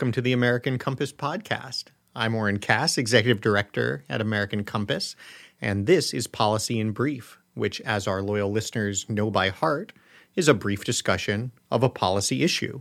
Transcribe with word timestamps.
welcome 0.00 0.12
to 0.12 0.22
the 0.22 0.32
American 0.32 0.78
Compass 0.78 1.12
podcast. 1.12 1.88
I'm 2.16 2.34
Oren 2.34 2.58
Cass, 2.58 2.96
Executive 2.96 3.42
Director 3.42 4.02
at 4.08 4.22
American 4.22 4.64
Compass, 4.64 5.14
and 5.60 5.84
this 5.84 6.14
is 6.14 6.26
Policy 6.26 6.80
in 6.80 6.92
Brief, 6.92 7.38
which, 7.52 7.82
as 7.82 8.06
our 8.06 8.22
loyal 8.22 8.50
listeners 8.50 9.06
know 9.10 9.30
by 9.30 9.50
heart, 9.50 9.92
is 10.36 10.48
a 10.48 10.54
brief 10.54 10.84
discussion 10.84 11.52
of 11.70 11.82
a 11.82 11.90
policy 11.90 12.42
issue. 12.42 12.80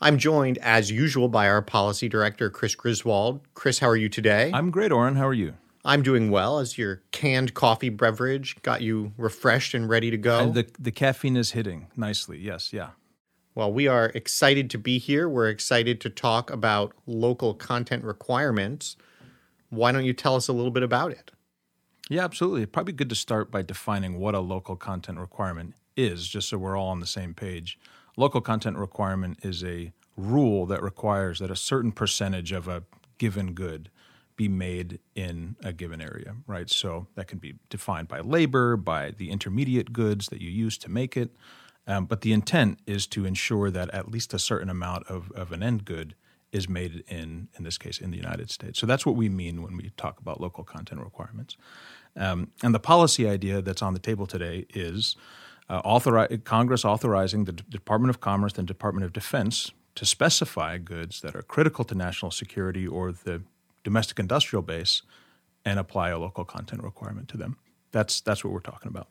I'm 0.00 0.16
joined, 0.16 0.56
as 0.62 0.90
usual, 0.90 1.28
by 1.28 1.50
our 1.50 1.60
Policy 1.60 2.08
Director, 2.08 2.48
Chris 2.48 2.74
Griswold. 2.74 3.42
Chris, 3.52 3.80
how 3.80 3.88
are 3.88 3.96
you 3.96 4.08
today? 4.08 4.50
I'm 4.54 4.70
great, 4.70 4.90
Oren. 4.90 5.16
How 5.16 5.26
are 5.26 5.34
you? 5.34 5.52
I'm 5.84 6.02
doing 6.02 6.30
well 6.30 6.60
as 6.60 6.78
your 6.78 7.02
canned 7.12 7.52
coffee 7.52 7.90
beverage 7.90 8.56
got 8.62 8.80
you 8.80 9.12
refreshed 9.18 9.74
and 9.74 9.86
ready 9.86 10.10
to 10.10 10.16
go. 10.16 10.38
And 10.38 10.54
the, 10.54 10.66
the 10.78 10.92
caffeine 10.92 11.36
is 11.36 11.50
hitting 11.50 11.88
nicely. 11.94 12.38
Yes, 12.38 12.72
yeah. 12.72 12.92
Well, 13.58 13.72
we 13.72 13.88
are 13.88 14.12
excited 14.14 14.70
to 14.70 14.78
be 14.78 14.98
here. 14.98 15.28
We're 15.28 15.48
excited 15.48 16.00
to 16.02 16.10
talk 16.10 16.48
about 16.48 16.92
local 17.06 17.54
content 17.54 18.04
requirements. 18.04 18.96
Why 19.68 19.90
don't 19.90 20.04
you 20.04 20.12
tell 20.12 20.36
us 20.36 20.46
a 20.46 20.52
little 20.52 20.70
bit 20.70 20.84
about 20.84 21.10
it? 21.10 21.32
Yeah, 22.08 22.22
absolutely. 22.22 22.66
Probably 22.66 22.92
good 22.92 23.08
to 23.08 23.16
start 23.16 23.50
by 23.50 23.62
defining 23.62 24.20
what 24.20 24.36
a 24.36 24.38
local 24.38 24.76
content 24.76 25.18
requirement 25.18 25.74
is, 25.96 26.28
just 26.28 26.50
so 26.50 26.56
we're 26.56 26.76
all 26.76 26.90
on 26.90 27.00
the 27.00 27.06
same 27.06 27.34
page. 27.34 27.80
Local 28.16 28.40
content 28.40 28.76
requirement 28.76 29.40
is 29.42 29.64
a 29.64 29.90
rule 30.16 30.64
that 30.66 30.80
requires 30.80 31.40
that 31.40 31.50
a 31.50 31.56
certain 31.56 31.90
percentage 31.90 32.52
of 32.52 32.68
a 32.68 32.84
given 33.18 33.54
good 33.54 33.90
be 34.36 34.46
made 34.46 35.00
in 35.16 35.56
a 35.64 35.72
given 35.72 36.00
area, 36.00 36.36
right? 36.46 36.70
So 36.70 37.08
that 37.16 37.26
can 37.26 37.38
be 37.40 37.56
defined 37.70 38.06
by 38.06 38.20
labor, 38.20 38.76
by 38.76 39.10
the 39.10 39.30
intermediate 39.30 39.92
goods 39.92 40.28
that 40.28 40.40
you 40.40 40.48
use 40.48 40.78
to 40.78 40.88
make 40.88 41.16
it, 41.16 41.32
um, 41.88 42.04
but 42.04 42.20
the 42.20 42.32
intent 42.32 42.78
is 42.86 43.06
to 43.08 43.24
ensure 43.24 43.70
that 43.70 43.90
at 43.90 44.10
least 44.10 44.34
a 44.34 44.38
certain 44.38 44.68
amount 44.68 45.06
of, 45.08 45.32
of 45.32 45.50
an 45.52 45.62
end 45.62 45.84
good 45.84 46.14
is 46.52 46.68
made 46.68 47.02
in, 47.08 47.48
in 47.56 47.64
this 47.64 47.78
case, 47.78 47.98
in 47.98 48.10
the 48.10 48.16
United 48.16 48.50
States. 48.50 48.78
So 48.78 48.86
that's 48.86 49.04
what 49.04 49.16
we 49.16 49.28
mean 49.28 49.62
when 49.62 49.76
we 49.76 49.90
talk 49.96 50.20
about 50.20 50.40
local 50.40 50.64
content 50.64 51.00
requirements. 51.00 51.56
Um, 52.14 52.52
and 52.62 52.74
the 52.74 52.78
policy 52.78 53.28
idea 53.28 53.62
that's 53.62 53.82
on 53.82 53.94
the 53.94 54.00
table 54.00 54.26
today 54.26 54.66
is 54.74 55.16
uh, 55.68 55.82
authori- 55.82 56.44
Congress 56.44 56.84
authorizing 56.84 57.44
the 57.44 57.52
D- 57.52 57.64
Department 57.68 58.10
of 58.10 58.20
Commerce 58.20 58.56
and 58.56 58.66
Department 58.66 59.04
of 59.04 59.12
Defense 59.12 59.72
to 59.94 60.06
specify 60.06 60.78
goods 60.78 61.20
that 61.22 61.34
are 61.34 61.42
critical 61.42 61.84
to 61.84 61.94
national 61.94 62.30
security 62.30 62.86
or 62.86 63.12
the 63.12 63.42
domestic 63.82 64.18
industrial 64.18 64.62
base 64.62 65.02
and 65.64 65.78
apply 65.78 66.10
a 66.10 66.18
local 66.18 66.44
content 66.44 66.82
requirement 66.82 67.28
to 67.28 67.36
them. 67.36 67.56
That's, 67.92 68.20
that's 68.20 68.44
what 68.44 68.52
we're 68.52 68.60
talking 68.60 68.88
about. 68.88 69.08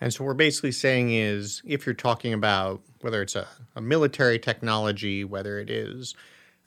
And 0.00 0.12
so, 0.12 0.24
what 0.24 0.28
we're 0.28 0.34
basically 0.34 0.72
saying 0.72 1.12
is 1.12 1.62
if 1.66 1.84
you're 1.84 1.94
talking 1.94 2.32
about 2.32 2.80
whether 3.02 3.22
it's 3.22 3.36
a, 3.36 3.46
a 3.76 3.80
military 3.80 4.38
technology, 4.38 5.24
whether 5.24 5.58
it 5.58 5.70
is 5.70 6.14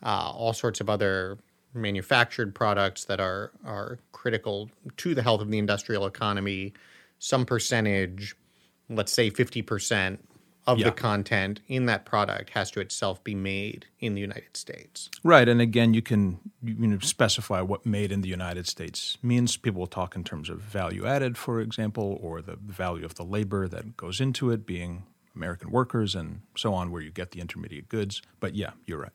uh, 0.04 0.32
all 0.32 0.54
sorts 0.54 0.82
of 0.82 0.90
other 0.90 1.38
manufactured 1.74 2.54
products 2.54 3.06
that 3.06 3.20
are, 3.20 3.52
are 3.66 3.98
critical 4.12 4.70
to 4.98 5.16
the 5.16 5.24
health 5.24 5.42
of 5.42 5.50
the 5.50 5.58
industrial 5.58 6.06
economy, 6.06 6.74
some 7.20 7.46
percentage, 7.46 8.36
let's 8.90 9.12
say 9.12 9.32
50%, 9.32 10.20
of 10.66 10.80
yeah. 10.80 10.86
the 10.86 10.92
content 10.92 11.60
in 11.68 11.86
that 11.88 12.06
product 12.06 12.52
has 12.52 12.72
to 12.72 12.80
itself 12.80 13.24
be 13.24 13.36
made 13.36 13.86
in 14.00 14.16
the 14.16 14.22
United 14.22 14.56
States. 14.56 15.10
Right, 15.24 15.48
and 15.48 15.60
again, 15.62 15.94
you 15.94 16.02
can 16.02 16.40
you 16.64 16.88
know, 16.88 17.00
specify 17.00 17.62
what 17.62 17.86
"made 17.86 18.12
in 18.12 18.22
the 18.22 18.30
United 18.30 18.68
States" 18.68 19.18
means. 19.22 19.58
People 19.58 19.82
will 19.82 19.88
talk 19.88 20.16
in 20.16 20.24
terms 20.24 20.50
of 20.50 20.60
value 20.60 21.06
added, 21.06 21.38
for 21.38 21.60
example, 21.60 22.18
or 22.22 22.42
the 22.42 22.56
value 22.56 23.06
of 23.06 23.16
the 23.16 23.24
labor 23.24 23.68
that 23.68 23.98
goes 23.98 24.22
into 24.22 24.52
it, 24.52 24.66
being 24.66 25.04
American 25.36 25.72
workers 25.72 26.16
and 26.16 26.42
so 26.56 26.74
on, 26.74 26.92
where 26.92 27.02
you 27.02 27.12
get 27.12 27.32
the 27.32 27.42
intermediate 27.42 27.90
goods. 27.90 28.22
But 28.40 28.56
yeah, 28.56 28.72
you're 28.86 29.00
right. 29.00 29.12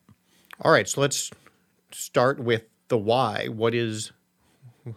All 0.60 0.72
right, 0.72 0.88
so 0.88 1.00
let's 1.00 1.30
start 1.92 2.40
with 2.40 2.64
the 2.88 2.98
why. 2.98 3.46
What 3.48 3.74
is 3.74 4.12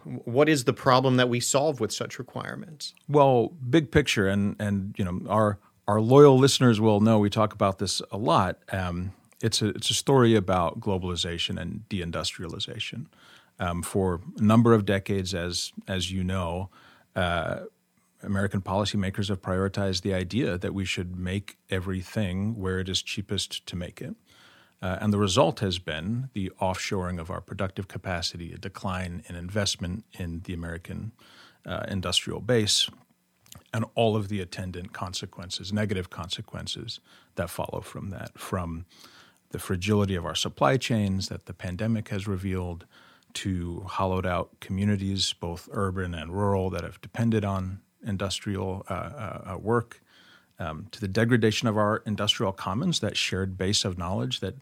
what 0.04 0.48
is 0.48 0.64
the 0.64 0.72
problem 0.72 1.16
that 1.16 1.28
we 1.28 1.40
solve 1.40 1.80
with 1.80 1.92
such 1.92 2.18
requirements? 2.18 2.94
Well, 3.08 3.52
big 3.68 3.90
picture, 3.90 4.28
and 4.28 4.56
and 4.58 4.94
you 4.98 5.04
know 5.04 5.20
our 5.28 5.58
our 5.88 6.00
loyal 6.00 6.38
listeners 6.38 6.80
will 6.80 7.00
know 7.00 7.18
we 7.18 7.30
talk 7.30 7.52
about 7.52 7.78
this 7.78 8.00
a 8.10 8.16
lot. 8.16 8.58
Um, 8.70 9.12
it's 9.42 9.60
a 9.60 9.68
it's 9.68 9.90
a 9.90 9.94
story 9.94 10.36
about 10.36 10.80
globalization 10.80 11.60
and 11.60 11.84
deindustrialization. 11.88 13.06
Um, 13.58 13.82
for 13.82 14.20
a 14.38 14.42
number 14.42 14.72
of 14.72 14.84
decades, 14.84 15.34
as 15.34 15.72
as 15.88 16.10
you 16.10 16.24
know, 16.24 16.70
uh, 17.16 17.60
American 18.22 18.60
policymakers 18.60 19.28
have 19.28 19.42
prioritized 19.42 20.02
the 20.02 20.14
idea 20.14 20.56
that 20.58 20.72
we 20.72 20.84
should 20.84 21.16
make 21.16 21.58
everything 21.70 22.58
where 22.58 22.78
it 22.78 22.88
is 22.88 23.02
cheapest 23.02 23.66
to 23.66 23.76
make 23.76 24.00
it. 24.00 24.14
Uh, 24.80 24.98
and 25.00 25.12
the 25.12 25.18
result 25.18 25.60
has 25.60 25.78
been 25.78 26.28
the 26.32 26.50
offshoring 26.60 27.20
of 27.20 27.30
our 27.30 27.40
productive 27.40 27.86
capacity, 27.86 28.52
a 28.52 28.58
decline 28.58 29.22
in 29.28 29.36
investment 29.36 30.04
in 30.18 30.40
the 30.44 30.52
American 30.52 31.12
uh, 31.64 31.84
industrial 31.88 32.40
base, 32.40 32.88
and 33.72 33.84
all 33.94 34.16
of 34.16 34.28
the 34.28 34.40
attendant 34.40 34.92
consequences, 34.92 35.72
negative 35.72 36.10
consequences 36.10 37.00
that 37.36 37.50
follow 37.50 37.80
from 37.80 38.10
that, 38.10 38.38
from 38.38 38.84
the 39.50 39.58
fragility 39.58 40.14
of 40.14 40.26
our 40.26 40.34
supply 40.34 40.76
chains 40.76 41.28
that 41.28 41.46
the 41.46 41.54
pandemic 41.54 42.08
has 42.08 42.26
revealed 42.26 42.86
to 43.34 43.84
hollowed 43.86 44.26
out 44.26 44.60
communities, 44.60 45.32
both 45.32 45.68
urban 45.72 46.14
and 46.14 46.32
rural, 46.32 46.68
that 46.70 46.84
have 46.84 47.00
depended 47.00 47.44
on 47.44 47.80
industrial 48.04 48.84
uh, 48.90 48.92
uh, 48.92 49.52
uh 49.54 49.58
work, 49.58 50.02
um, 50.58 50.86
to 50.90 51.00
the 51.00 51.08
degradation 51.08 51.66
of 51.66 51.76
our 51.78 52.02
industrial 52.04 52.52
commons, 52.52 53.00
that 53.00 53.16
shared 53.16 53.56
base 53.56 53.84
of 53.84 53.96
knowledge, 53.96 54.40
that, 54.40 54.54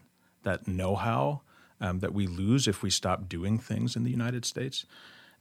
that 0.43 0.67
know 0.67 0.95
how 0.95 1.41
um, 1.81 1.99
that 1.99 2.13
we 2.13 2.27
lose 2.27 2.67
if 2.67 2.81
we 2.81 2.89
stop 2.89 3.27
doing 3.27 3.57
things 3.57 3.95
in 3.95 4.03
the 4.03 4.11
United 4.11 4.45
States 4.45 4.85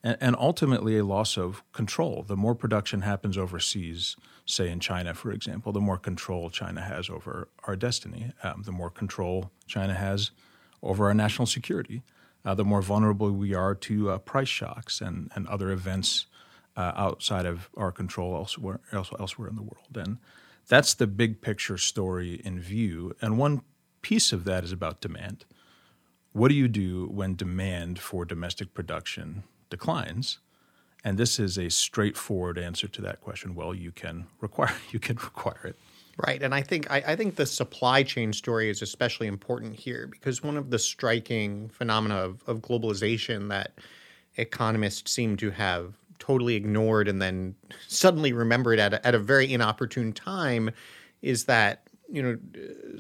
and, 0.03 0.17
and 0.21 0.37
ultimately 0.39 0.99
a 0.99 1.05
loss 1.05 1.37
of 1.37 1.63
control. 1.73 2.25
The 2.27 2.37
more 2.37 2.55
production 2.55 3.03
happens 3.03 3.37
overseas, 3.37 4.17
say 4.47 4.71
in 4.71 4.81
China, 4.81 5.15
for 5.15 5.33
example, 5.33 5.73
the 5.73 5.81
more 5.81 5.99
control 5.99 6.51
China 6.51 6.81
has 6.81 7.09
over 7.11 7.49
our 7.65 7.77
destiny, 7.77 8.33
um, 8.43 8.63
the 8.65 8.73
more 8.73 8.91
control 8.91 9.51
China 9.67 9.95
has 9.95 10.31
over 10.83 11.07
our 11.07 11.15
national 11.15 11.47
security, 11.47 12.03
uh, 12.45 12.55
the 12.55 12.65
more 12.65 12.83
vulnerable 12.83 13.31
we 13.31 13.55
are 13.55 13.75
to 13.75 14.11
uh, 14.11 14.19
price 14.19 14.49
shocks 14.49 15.01
and, 15.01 15.31
and 15.35 15.47
other 15.49 15.71
events 15.71 16.27
uh, 16.77 16.93
outside 16.97 17.45
of 17.45 17.69
our 17.77 17.93
control 17.93 18.35
elsewhere, 18.35 18.81
elsewhere 18.93 19.49
in 19.49 19.57
the 19.57 19.63
world. 19.63 19.97
And 19.97 20.19
that's 20.69 20.95
the 20.95 21.07
big 21.07 21.43
picture 21.43 21.77
story 21.77 22.41
in 22.45 22.61
view. 22.61 23.15
And 23.21 23.37
one 23.37 23.63
piece 24.03 24.33
of 24.33 24.45
that 24.45 24.65
is 24.65 24.73
about 24.73 25.01
demand. 25.01 25.45
What 26.33 26.49
do 26.49 26.55
you 26.55 26.69
do 26.69 27.07
when 27.07 27.35
demand 27.35 27.99
for 27.99 28.25
domestic 28.25 28.73
production 28.73 29.43
declines. 29.71 30.39
And 31.03 31.17
this 31.17 31.39
is 31.39 31.57
a 31.57 31.71
straightforward 31.71 32.59
answer 32.59 32.87
to 32.89 33.03
that 33.03 33.21
question. 33.21 33.55
Well, 33.55 33.75
you 33.75 33.91
can 33.91 34.27
require 34.41 34.75
you 34.91 34.99
can 34.99 35.17
require 35.17 35.61
it. 35.65 35.77
Right, 36.27 36.43
and 36.43 36.55
I 36.55 36.61
think 36.61 36.91
I, 36.91 36.99
I, 37.07 37.17
think 37.17 37.37
the 37.37 37.47
supply 37.47 38.03
chain 38.03 38.35
story 38.35 38.69
is 38.69 38.83
especially 38.83 39.27
important 39.27 39.75
here 39.75 40.07
because 40.07 40.43
one 40.43 40.59
of 40.59 40.69
the 40.69 40.79
striking 40.79 41.71
phenomena 41.71 42.17
of, 42.17 42.43
of 42.47 42.61
globalization 42.61 43.49
that 43.49 43.73
economists 44.37 45.11
seem 45.11 45.39
to 45.39 45.51
have 45.51 45.95
totally 46.19 46.57
ignored 46.57 47.09
and 47.09 47.23
then 47.23 47.55
suddenly 47.89 48.35
remembered 48.35 48.79
at 48.79 48.93
a, 48.93 49.07
at 49.07 49.15
a 49.15 49.19
very 49.19 49.51
inopportune 49.51 50.13
time 50.13 50.71
is 51.23 51.45
that 51.45 51.87
you 52.11 52.23
know, 52.23 52.39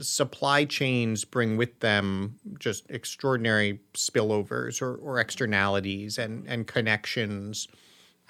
supply 0.00 0.64
chains 0.64 1.24
bring 1.24 1.56
with 1.56 1.80
them 1.80 2.36
just 2.58 2.88
extraordinary 2.90 3.80
spillovers 3.94 4.80
or, 4.80 4.94
or 4.96 5.18
externalities 5.18 6.18
and, 6.18 6.46
and 6.46 6.66
connections, 6.66 7.68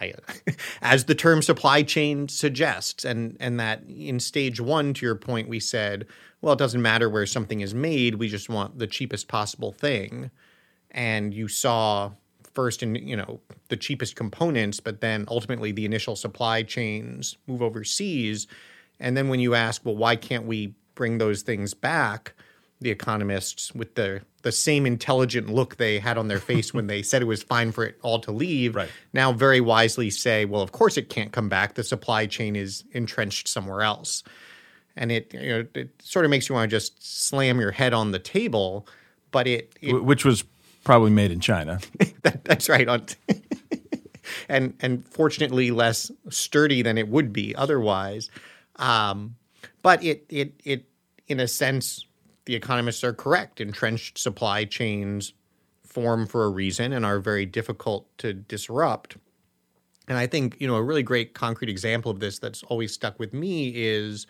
I, 0.00 0.14
as 0.82 1.05
the 1.05 1.14
term 1.14 1.43
supply 1.43 1.82
chain 1.82 2.28
suggests. 2.28 3.05
And, 3.05 3.37
and 3.40 3.60
that 3.60 3.82
in 3.88 4.20
stage 4.20 4.60
one, 4.60 4.94
to 4.94 5.06
your 5.06 5.16
point, 5.16 5.49
we 5.49 5.60
said, 5.60 6.06
well, 6.40 6.55
it 6.55 6.58
doesn't 6.58 6.82
matter 6.82 7.10
where 7.10 7.26
something 7.26 7.60
is 7.60 7.75
made, 7.75 8.14
we 8.14 8.28
just 8.28 8.49
want 8.49 8.78
the 8.78 8.87
cheapest 8.87 9.28
possible 9.28 9.72
thing. 9.72 10.31
And 10.90 11.34
you 11.34 11.46
saw 11.49 12.12
first 12.55 12.82
in 12.82 12.94
you 12.96 13.16
know 13.16 13.40
the 13.69 13.76
cheapest 13.76 14.16
components 14.16 14.81
but 14.81 15.00
then 15.00 15.25
ultimately 15.28 15.70
the 15.70 15.84
initial 15.84 16.16
supply 16.16 16.62
chains 16.62 17.37
move 17.46 17.62
overseas 17.62 18.46
and 19.00 19.17
then 19.17 19.29
when 19.29 19.41
you 19.41 19.55
ask, 19.55 19.85
well, 19.85 19.97
why 19.97 20.14
can't 20.14 20.44
we 20.44 20.75
bring 20.94 21.19
those 21.19 21.43
things 21.43 21.75
back? 21.75 22.35
The 22.81 22.91
economists, 22.91 23.75
with 23.75 23.94
the 23.94 24.23
the 24.43 24.52
same 24.52 24.87
intelligent 24.87 25.50
look 25.50 25.76
they 25.76 25.99
had 25.99 26.17
on 26.17 26.29
their 26.29 26.38
face 26.38 26.73
when 26.73 26.87
they 26.87 27.02
said 27.02 27.20
it 27.20 27.26
was 27.26 27.43
fine 27.43 27.73
for 27.73 27.85
it 27.85 27.99
all 28.02 28.19
to 28.20 28.32
leave, 28.32 28.75
right. 28.75 28.88
now 29.12 29.32
very 29.32 29.61
wisely 29.61 30.08
say, 30.08 30.47
well, 30.47 30.62
of 30.62 30.73
course 30.73 30.97
it 30.97 31.11
can't 31.11 31.31
come 31.31 31.49
back. 31.49 31.75
The 31.75 31.85
supply 31.85 32.26
chain 32.26 32.56
is 32.56 32.85
entrenched 32.93 33.49
somewhere 33.49 33.82
else, 33.82 34.23
and 34.97 35.12
it 35.12 35.32
you 35.35 35.49
know 35.49 35.67
it 35.75 35.91
sort 36.03 36.25
of 36.25 36.31
makes 36.31 36.49
you 36.49 36.55
want 36.55 36.70
to 36.70 36.75
just 36.76 37.03
slam 37.05 37.61
your 37.61 37.73
head 37.73 37.93
on 37.93 38.12
the 38.12 38.19
table. 38.19 38.87
But 39.31 39.46
it, 39.46 39.75
it 39.81 40.05
which 40.05 40.25
was 40.25 40.44
probably 40.85 41.11
made 41.11 41.31
in 41.31 41.41
China. 41.41 41.81
that, 42.23 42.44
that's 42.44 42.69
right. 42.69 42.88
On 42.88 43.05
and 44.49 44.75
and 44.81 45.06
fortunately 45.06 45.70
less 45.70 46.11
sturdy 46.29 46.82
than 46.82 46.99
it 46.99 47.08
would 47.08 47.32
be 47.32 47.55
otherwise. 47.55 48.31
Um, 48.81 49.37
but 49.82 50.03
it 50.03 50.25
it 50.29 50.61
it 50.65 50.87
in 51.29 51.38
a 51.38 51.47
sense 51.47 52.06
the 52.47 52.55
economists 52.56 53.05
are 53.05 53.12
correct. 53.12 53.61
Entrenched 53.61 54.19
supply 54.19 54.65
chains 54.65 55.35
form 55.85 56.27
for 56.27 56.44
a 56.44 56.49
reason 56.49 56.93
and 56.93 57.05
are 57.05 57.21
very 57.21 57.47
difficult 57.47 58.06
to 58.19 58.32
disrupt. 58.32 59.17
And 60.09 60.19
I 60.19 60.27
think, 60.27 60.56
you 60.59 60.67
know, 60.67 60.75
a 60.75 60.82
really 60.82 61.03
great 61.03 61.35
concrete 61.35 61.69
example 61.69 62.11
of 62.11 62.19
this 62.19 62.38
that's 62.38 62.62
always 62.65 62.93
stuck 62.93 63.19
with 63.21 63.32
me 63.32 63.73
is 63.75 64.27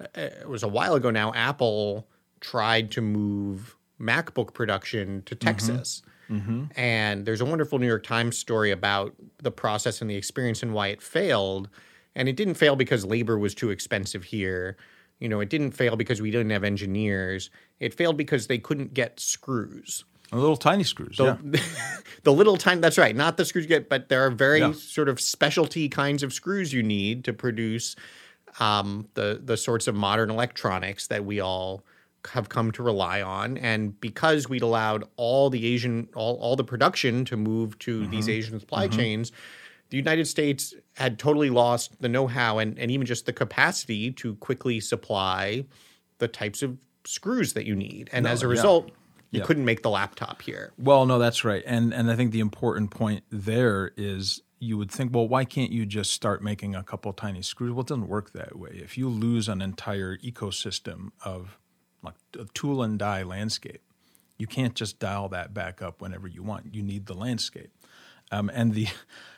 uh, 0.00 0.06
it 0.14 0.48
was 0.48 0.62
a 0.62 0.68
while 0.68 0.94
ago 0.94 1.10
now, 1.10 1.32
Apple 1.34 2.08
tried 2.40 2.90
to 2.92 3.00
move 3.00 3.76
MacBook 4.00 4.54
production 4.54 5.22
to 5.26 5.34
Texas. 5.34 6.02
Mm-hmm. 6.30 6.64
And 6.76 7.26
there's 7.26 7.40
a 7.40 7.44
wonderful 7.44 7.78
New 7.78 7.86
York 7.86 8.04
Times 8.04 8.38
story 8.38 8.70
about 8.70 9.14
the 9.38 9.50
process 9.50 10.00
and 10.00 10.08
the 10.08 10.16
experience 10.16 10.62
and 10.62 10.72
why 10.72 10.88
it 10.88 11.02
failed. 11.02 11.68
And 12.14 12.28
it 12.28 12.36
didn't 12.36 12.54
fail 12.54 12.76
because 12.76 13.04
labor 13.04 13.38
was 13.38 13.54
too 13.54 13.70
expensive 13.70 14.24
here. 14.24 14.76
You 15.20 15.28
know, 15.28 15.40
it 15.40 15.48
didn't 15.48 15.72
fail 15.72 15.96
because 15.96 16.20
we 16.20 16.30
didn't 16.30 16.50
have 16.50 16.64
engineers. 16.64 17.50
It 17.78 17.94
failed 17.94 18.16
because 18.16 18.46
they 18.46 18.58
couldn't 18.58 18.94
get 18.94 19.20
screws. 19.20 20.04
The 20.30 20.36
little 20.36 20.56
tiny 20.56 20.84
screws, 20.84 21.16
the, 21.16 21.38
yeah. 21.42 21.60
the 22.22 22.32
little 22.32 22.56
tiny, 22.56 22.80
that's 22.80 22.98
right, 22.98 23.16
not 23.16 23.36
the 23.36 23.44
screws 23.44 23.64
you 23.64 23.68
get, 23.68 23.88
but 23.88 24.08
there 24.08 24.24
are 24.24 24.30
very 24.30 24.60
yeah. 24.60 24.72
sort 24.72 25.08
of 25.08 25.20
specialty 25.20 25.88
kinds 25.88 26.22
of 26.22 26.32
screws 26.32 26.72
you 26.72 26.84
need 26.84 27.24
to 27.24 27.32
produce 27.32 27.96
um, 28.60 29.08
the 29.14 29.40
the 29.42 29.56
sorts 29.56 29.88
of 29.88 29.94
modern 29.94 30.30
electronics 30.30 31.08
that 31.08 31.24
we 31.24 31.40
all 31.40 31.84
have 32.32 32.48
come 32.48 32.70
to 32.72 32.82
rely 32.82 33.22
on. 33.22 33.56
And 33.58 33.98
because 34.00 34.48
we'd 34.48 34.62
allowed 34.62 35.04
all 35.16 35.50
the 35.50 35.66
Asian, 35.66 36.08
all, 36.14 36.36
all 36.36 36.54
the 36.54 36.64
production 36.64 37.24
to 37.26 37.36
move 37.36 37.78
to 37.80 38.02
mm-hmm. 38.02 38.10
these 38.10 38.28
Asian 38.28 38.60
supply 38.60 38.88
mm-hmm. 38.88 38.98
chains, 38.98 39.32
the 39.90 39.96
United 39.96 40.26
States 40.26 40.74
had 40.94 41.18
totally 41.18 41.50
lost 41.50 42.00
the 42.00 42.08
know-how 42.08 42.58
and, 42.58 42.78
and 42.78 42.90
even 42.90 43.06
just 43.06 43.26
the 43.26 43.32
capacity 43.32 44.12
to 44.12 44.36
quickly 44.36 44.80
supply 44.80 45.64
the 46.18 46.28
types 46.28 46.62
of 46.62 46.78
screws 47.04 47.52
that 47.54 47.66
you 47.66 47.74
need. 47.74 48.08
And 48.12 48.24
no, 48.24 48.30
as 48.30 48.42
a 48.42 48.48
result, 48.48 48.86
yeah. 48.86 48.92
you 49.30 49.40
yeah. 49.40 49.46
couldn't 49.46 49.64
make 49.64 49.82
the 49.82 49.90
laptop 49.90 50.42
here. 50.42 50.72
Well, 50.78 51.06
no, 51.06 51.18
that's 51.18 51.44
right. 51.44 51.62
And 51.66 51.92
and 51.92 52.10
I 52.10 52.16
think 52.16 52.32
the 52.32 52.40
important 52.40 52.90
point 52.90 53.24
there 53.30 53.92
is 53.96 54.42
you 54.60 54.76
would 54.76 54.90
think, 54.90 55.14
well, 55.14 55.26
why 55.26 55.44
can't 55.44 55.72
you 55.72 55.86
just 55.86 56.12
start 56.12 56.42
making 56.42 56.74
a 56.74 56.82
couple 56.82 57.12
tiny 57.14 57.42
screws? 57.42 57.72
Well, 57.72 57.80
it 57.80 57.88
doesn't 57.88 58.08
work 58.08 58.32
that 58.32 58.56
way. 58.56 58.72
If 58.74 58.98
you 58.98 59.08
lose 59.08 59.48
an 59.48 59.62
entire 59.62 60.18
ecosystem 60.18 61.10
of 61.24 61.58
like 62.02 62.14
a 62.38 62.44
tool 62.52 62.82
and 62.82 62.98
die 62.98 63.22
landscape, 63.22 63.82
you 64.38 64.46
can't 64.46 64.74
just 64.74 64.98
dial 64.98 65.30
that 65.30 65.52
back 65.54 65.82
up 65.82 66.00
whenever 66.02 66.28
you 66.28 66.42
want. 66.42 66.74
You 66.74 66.82
need 66.82 67.06
the 67.06 67.14
landscape. 67.14 67.70
Um, 68.30 68.50
and 68.54 68.74
the 68.74 68.88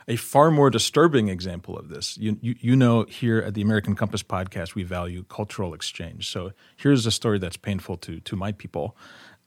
a 0.08 0.16
far 0.16 0.50
more 0.50 0.70
disturbing 0.70 1.28
example 1.28 1.78
of 1.78 1.88
this, 1.88 2.18
you, 2.18 2.36
you, 2.40 2.56
you 2.58 2.76
know, 2.76 3.04
here 3.04 3.38
at 3.38 3.54
the 3.54 3.62
American 3.62 3.94
Compass 3.94 4.22
podcast, 4.22 4.74
we 4.74 4.82
value 4.82 5.24
cultural 5.28 5.74
exchange. 5.74 6.28
So 6.28 6.52
here's 6.76 7.06
a 7.06 7.10
story 7.10 7.38
that's 7.38 7.56
painful 7.56 7.98
to 7.98 8.20
to 8.20 8.36
my 8.36 8.52
people. 8.52 8.96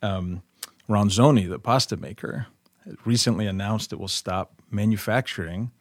Um, 0.01 0.43
Ronzoni, 0.87 1.49
the 1.49 1.59
pasta 1.59 1.97
maker, 1.97 2.47
recently 3.05 3.47
announced 3.47 3.91
it 3.91 3.99
will 3.99 4.07
stop 4.07 4.61
manufacturing 4.69 5.71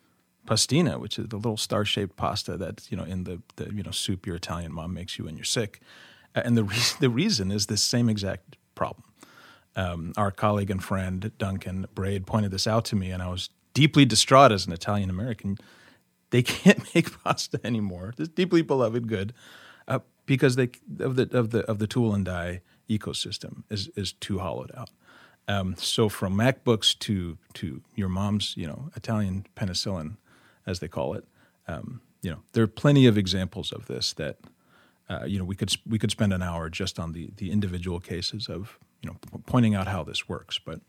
pastina, 0.47 0.99
which 0.99 1.19
is 1.19 1.29
the 1.29 1.37
little 1.37 1.57
star-shaped 1.57 2.17
pasta 2.17 2.57
that's 2.57 2.91
you 2.91 2.97
know 2.97 3.05
in 3.05 3.25
the, 3.25 3.43
the 3.57 3.73
you 3.73 3.83
know 3.83 3.91
soup 3.91 4.27
your 4.27 4.37
Italian 4.37 4.73
mom 4.73 4.95
makes 4.95 5.19
you 5.19 5.25
when 5.27 5.37
you're 5.37 5.45
sick. 5.45 5.81
And 6.35 6.57
the 6.57 6.65
re- 6.65 6.97
the 7.01 7.11
reason 7.11 7.51
is 7.51 7.67
this 7.67 7.83
same 7.83 8.09
exact 8.09 8.57
problem 8.75 9.05
um, 9.77 10.13
our 10.17 10.31
colleague 10.31 10.71
and 10.71 10.83
friend 10.83 11.33
Duncan 11.39 11.87
Braid 11.95 12.27
pointed 12.27 12.51
this 12.51 12.67
out 12.67 12.85
to 12.87 12.97
me, 12.97 13.11
and 13.11 13.23
I 13.23 13.29
was 13.29 13.51
deeply 13.73 14.05
distraught 14.05 14.53
as 14.53 14.67
an 14.67 14.73
Italian 14.73 15.11
American. 15.11 15.59
They 16.31 16.43
can't 16.43 16.83
make 16.95 17.23
pasta 17.23 17.61
anymore. 17.65 18.15
This 18.17 18.29
deeply 18.29 18.63
beloved 18.63 19.09
good, 19.09 19.35
uh, 19.89 20.01
because 20.27 20.57
they 20.57 20.71
of 21.01 21.17
the 21.17 21.29
of 21.37 21.51
the 21.51 21.61
of 21.69 21.79
the 21.79 21.87
tool 21.87 22.15
and 22.15 22.25
die 22.25 22.63
ecosystem 22.89 23.65
is 23.69 23.89
is 23.97 24.13
too 24.13 24.39
hollowed 24.39 24.71
out. 24.77 24.91
Um, 25.47 25.75
so 25.77 26.09
from 26.09 26.35
MacBooks 26.35 26.99
to 27.01 27.37
to 27.55 27.83
your 27.95 28.09
mom's, 28.09 28.55
you 28.57 28.67
know, 28.67 28.91
Italian 28.97 29.47
penicillin, 29.57 30.17
as 30.67 30.81
they 30.81 30.89
call 30.89 31.15
it, 31.15 31.27
um, 31.69 32.01
you 32.23 32.31
know, 32.31 32.39
there 32.53 32.65
are 32.65 32.69
plenty 32.69 33.07
of 33.07 33.19
examples 33.19 33.73
of 33.73 33.87
this 33.87 34.13
that. 34.15 34.39
Uh, 35.07 35.25
you 35.27 35.39
know, 35.39 35.45
we 35.45 35.55
could 35.55 35.71
we 35.87 35.99
could 35.99 36.11
spend 36.11 36.33
an 36.33 36.41
hour 36.41 36.71
just 36.71 36.99
on 36.99 37.13
the 37.13 37.29
the 37.37 37.51
individual 37.51 38.01
cases 38.01 38.49
of 38.49 38.79
you 39.05 39.11
know, 39.11 39.17
pointing 39.47 39.75
out 39.75 39.87
how 39.87 40.03
this 40.03 40.29
works. 40.29 40.59
But 40.59 40.81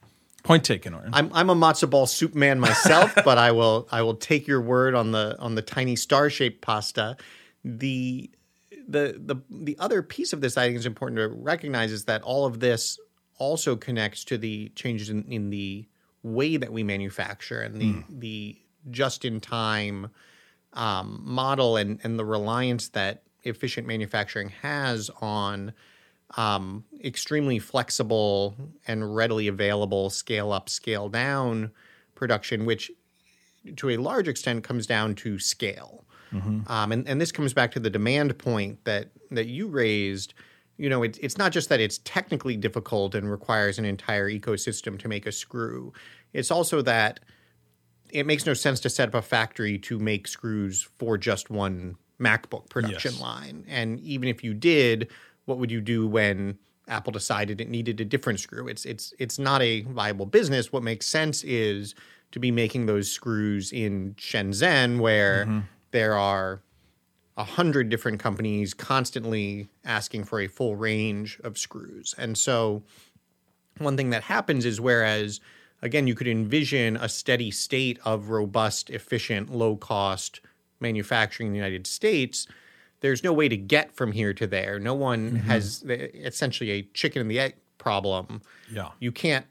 point 0.44 0.64
taken, 0.64 0.94
Oren. 0.94 1.10
I'm 1.14 1.30
I'm 1.34 1.50
a 1.50 1.56
matzo 1.56 1.90
ball 1.90 2.08
soup 2.08 2.34
man 2.34 2.60
myself, 2.60 3.14
but 3.26 3.38
I 3.38 3.52
will 3.52 3.88
I 3.92 4.02
will 4.02 4.16
take 4.16 4.48
your 4.48 4.62
word 4.62 4.96
on 4.96 5.12
the 5.12 5.36
on 5.40 5.56
the 5.56 5.62
tiny 5.62 5.96
star 5.96 6.30
shaped 6.30 6.62
pasta. 6.62 7.18
The 7.64 8.32
the 8.88 9.20
the 9.20 9.36
the 9.50 9.76
other 9.80 10.02
piece 10.02 10.32
of 10.32 10.42
this 10.42 10.58
I 10.58 10.68
think 10.68 10.78
is 10.78 10.86
important 10.86 11.18
to 11.18 11.28
recognize 11.28 11.92
is 11.92 12.06
that 12.06 12.22
all 12.22 12.46
of 12.46 12.60
this 12.60 12.98
also 13.38 13.76
connects 13.76 14.24
to 14.24 14.38
the 14.38 14.70
changes 14.70 15.10
in, 15.10 15.26
in 15.26 15.50
the 15.50 15.86
way 16.24 16.56
that 16.56 16.72
we 16.72 16.84
manufacture 16.84 17.62
and 17.62 17.76
the 17.76 17.94
mm. 17.94 18.04
the 18.10 18.58
just 18.92 19.26
in 19.26 19.42
time 19.42 20.10
um, 20.74 21.22
model 21.24 21.76
and 21.76 22.00
and 22.04 22.18
the 22.18 22.26
reliance 22.26 22.90
that 22.90 23.24
efficient 23.44 23.86
manufacturing 23.86 24.50
has 24.62 25.10
on 25.22 25.74
um, 26.38 26.84
extremely 27.04 27.60
flexible 27.60 28.56
and 28.88 29.16
readily 29.16 29.48
available 29.48 30.10
scale 30.10 30.52
up, 30.52 30.70
scale 30.70 31.10
down 31.10 31.72
production, 32.16 32.66
which 32.66 32.92
to 33.78 33.90
a 33.90 33.98
large 33.98 34.28
extent 34.28 34.64
comes 34.64 34.86
down 34.88 35.16
to 35.16 35.40
scale. 35.40 36.06
Mm-hmm. 36.32 36.72
Um, 36.72 36.92
and, 36.92 37.08
and 37.08 37.22
this 37.22 37.32
comes 37.32 37.54
back 37.54 37.72
to 37.72 37.80
the 37.80 37.90
demand 37.90 38.38
point 38.38 38.84
that 38.86 39.10
that 39.32 39.48
you 39.48 39.68
raised. 39.68 40.34
You 40.78 40.90
know, 40.90 41.04
it, 41.04 41.18
it's 41.22 41.38
not 41.38 41.54
just 41.54 41.70
that 41.70 41.80
it's 41.80 42.00
technically 42.00 42.58
difficult 42.58 43.16
and 43.16 43.32
requires 43.32 43.80
an 43.80 43.86
entire 43.86 44.30
ecosystem 44.30 45.00
to 45.00 45.08
make 45.08 45.26
a 45.26 45.32
screw. 45.32 45.94
It's 46.34 46.52
also 46.52 46.82
that 46.82 47.22
it 48.10 48.26
makes 48.26 48.46
no 48.46 48.54
sense 48.54 48.80
to 48.82 48.90
set 48.90 49.08
up 49.10 49.16
a 49.16 49.22
factory 49.22 49.78
to 49.80 50.00
make 50.00 50.28
screws 50.28 50.88
for 50.98 51.18
just 51.18 51.50
one 51.50 51.96
MacBook 52.20 52.70
production 52.70 53.14
yes. 53.14 53.22
line. 53.22 53.66
And 53.68 54.00
even 54.02 54.28
if 54.28 54.44
you 54.44 54.54
did, 54.54 55.10
what 55.46 55.58
would 55.58 55.72
you 55.72 55.82
do 55.82 56.08
when 56.08 56.58
Apple 56.88 57.12
decided 57.12 57.62
it 57.62 57.70
needed 57.70 58.00
a 58.02 58.06
different 58.06 58.40
screw? 58.40 58.68
It's 58.68 58.86
it's 58.86 59.14
it's 59.18 59.40
not 59.40 59.62
a 59.62 59.82
viable 59.82 60.26
business. 60.26 60.72
What 60.72 60.84
makes 60.84 61.06
sense 61.06 61.44
is 61.44 61.96
to 62.32 62.40
be 62.40 62.52
making 62.52 62.86
those 62.86 63.12
screws 63.12 63.72
in 63.72 64.16
Shenzhen, 64.16 65.00
where 65.00 65.46
mm-hmm. 65.46 65.60
there 65.92 66.18
are 66.18 66.62
a 67.38 67.44
hundred 67.44 67.90
different 67.90 68.20
companies 68.20 68.74
constantly 68.74 69.68
asking 69.84 70.24
for 70.24 70.40
a 70.40 70.48
full 70.48 70.76
range 70.76 71.40
of 71.44 71.58
screws. 71.58 72.16
And 72.18 72.38
so 72.38 72.84
one 73.78 73.98
thing 73.98 74.12
that 74.12 74.24
happens 74.24 74.66
is 74.66 74.80
whereas 74.80 75.42
again 75.82 76.08
you 76.08 76.16
could 76.16 76.28
envision 76.28 76.96
a 76.96 77.10
steady 77.10 77.52
state 77.52 78.00
of 78.06 78.30
robust, 78.30 78.90
efficient, 78.90 79.54
low 79.54 79.76
cost 79.76 80.40
manufacturing 80.80 81.48
in 81.48 81.54
the 81.54 81.58
United 81.58 81.88
States 81.88 82.48
there's 83.06 83.24
no 83.24 83.32
way 83.32 83.48
to 83.48 83.56
get 83.56 83.96
from 83.96 84.12
here 84.12 84.34
to 84.34 84.48
there. 84.48 84.80
No 84.80 84.96
one 84.96 85.32
mm-hmm. 85.32 85.48
has 85.48 85.84
essentially 85.86 86.72
a 86.72 86.82
chicken 86.94 87.22
and 87.22 87.30
the 87.30 87.40
egg 87.40 87.56
problem. 87.78 88.42
Yeah. 88.72 88.90
You 89.00 89.12
can't 89.12 89.46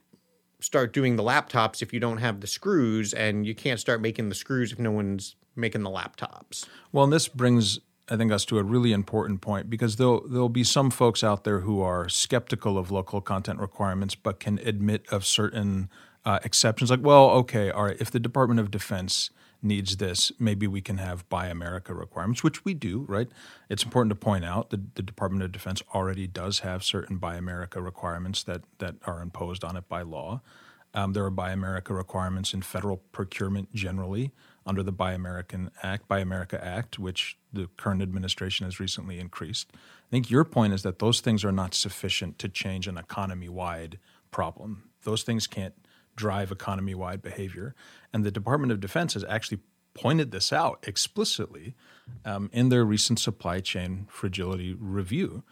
start 0.58 0.92
doing 0.92 1.14
the 1.14 1.22
laptops 1.22 1.80
if 1.80 1.92
you 1.92 2.00
don't 2.00 2.18
have 2.18 2.40
the 2.40 2.48
screws, 2.48 3.14
and 3.14 3.46
you 3.46 3.54
can't 3.54 3.78
start 3.78 4.00
making 4.00 4.28
the 4.28 4.34
screws 4.34 4.72
if 4.72 4.78
no 4.80 4.90
one's 4.90 5.36
making 5.54 5.84
the 5.84 5.90
laptops. 5.90 6.66
Well, 6.90 7.04
and 7.04 7.12
this 7.12 7.28
brings 7.28 7.78
I 8.08 8.16
think 8.16 8.32
us 8.32 8.44
to 8.46 8.58
a 8.58 8.62
really 8.64 8.92
important 8.92 9.40
point 9.40 9.70
because 9.70 9.96
there'll 9.96 10.26
there'll 10.28 10.48
be 10.48 10.64
some 10.64 10.90
folks 10.90 11.22
out 11.22 11.44
there 11.44 11.60
who 11.60 11.80
are 11.80 12.08
skeptical 12.08 12.76
of 12.76 12.90
local 12.90 13.20
content 13.20 13.60
requirements, 13.60 14.16
but 14.16 14.40
can 14.40 14.58
admit 14.58 15.06
of 15.12 15.24
certain 15.24 15.88
uh, 16.24 16.40
exceptions. 16.42 16.90
Like, 16.90 17.02
well, 17.02 17.30
okay, 17.30 17.70
all 17.70 17.84
right, 17.84 17.96
if 18.00 18.10
the 18.10 18.20
Department 18.20 18.58
of 18.58 18.72
Defense 18.72 19.30
needs 19.64 19.96
this, 19.96 20.30
maybe 20.38 20.66
we 20.66 20.80
can 20.80 20.98
have 20.98 21.28
Buy 21.28 21.46
America 21.46 21.94
requirements, 21.94 22.44
which 22.44 22.64
we 22.64 22.74
do, 22.74 23.04
right? 23.08 23.28
It's 23.68 23.82
important 23.82 24.10
to 24.10 24.16
point 24.16 24.44
out 24.44 24.70
that 24.70 24.94
the 24.94 25.02
Department 25.02 25.42
of 25.42 25.52
Defense 25.52 25.82
already 25.94 26.26
does 26.26 26.60
have 26.60 26.84
certain 26.84 27.16
Buy 27.16 27.36
America 27.36 27.80
requirements 27.80 28.42
that, 28.44 28.62
that 28.78 28.96
are 29.06 29.22
imposed 29.22 29.64
on 29.64 29.76
it 29.76 29.88
by 29.88 30.02
law. 30.02 30.42
Um, 30.92 31.12
there 31.12 31.24
are 31.24 31.30
Buy 31.30 31.50
America 31.50 31.92
requirements 31.92 32.54
in 32.54 32.62
federal 32.62 32.98
procurement 32.98 33.74
generally 33.74 34.30
under 34.64 34.82
the 34.82 34.92
Buy 34.92 35.12
American 35.12 35.70
Act, 35.82 36.06
Buy 36.06 36.20
America 36.20 36.62
Act, 36.64 36.98
which 36.98 37.36
the 37.52 37.68
current 37.76 38.00
administration 38.00 38.64
has 38.64 38.78
recently 38.78 39.18
increased. 39.18 39.72
I 39.74 40.10
think 40.10 40.30
your 40.30 40.44
point 40.44 40.72
is 40.72 40.82
that 40.82 41.00
those 41.00 41.20
things 41.20 41.44
are 41.44 41.52
not 41.52 41.74
sufficient 41.74 42.38
to 42.38 42.48
change 42.48 42.86
an 42.86 42.96
economy 42.96 43.48
wide 43.48 43.98
problem. 44.30 44.90
Those 45.02 45.22
things 45.22 45.46
can't 45.46 45.74
drive 46.16 46.50
economy 46.50 46.94
wide 46.94 47.22
behavior. 47.22 47.74
And 48.12 48.24
the 48.24 48.30
Department 48.30 48.72
of 48.72 48.80
Defense 48.80 49.14
has 49.14 49.24
actually 49.24 49.60
pointed 49.94 50.32
this 50.32 50.52
out 50.52 50.84
explicitly 50.86 51.74
um, 52.24 52.50
in 52.52 52.68
their 52.68 52.84
recent 52.84 53.18
supply 53.18 53.60
chain 53.60 54.06
fragility 54.10 54.74
review. 54.74 55.42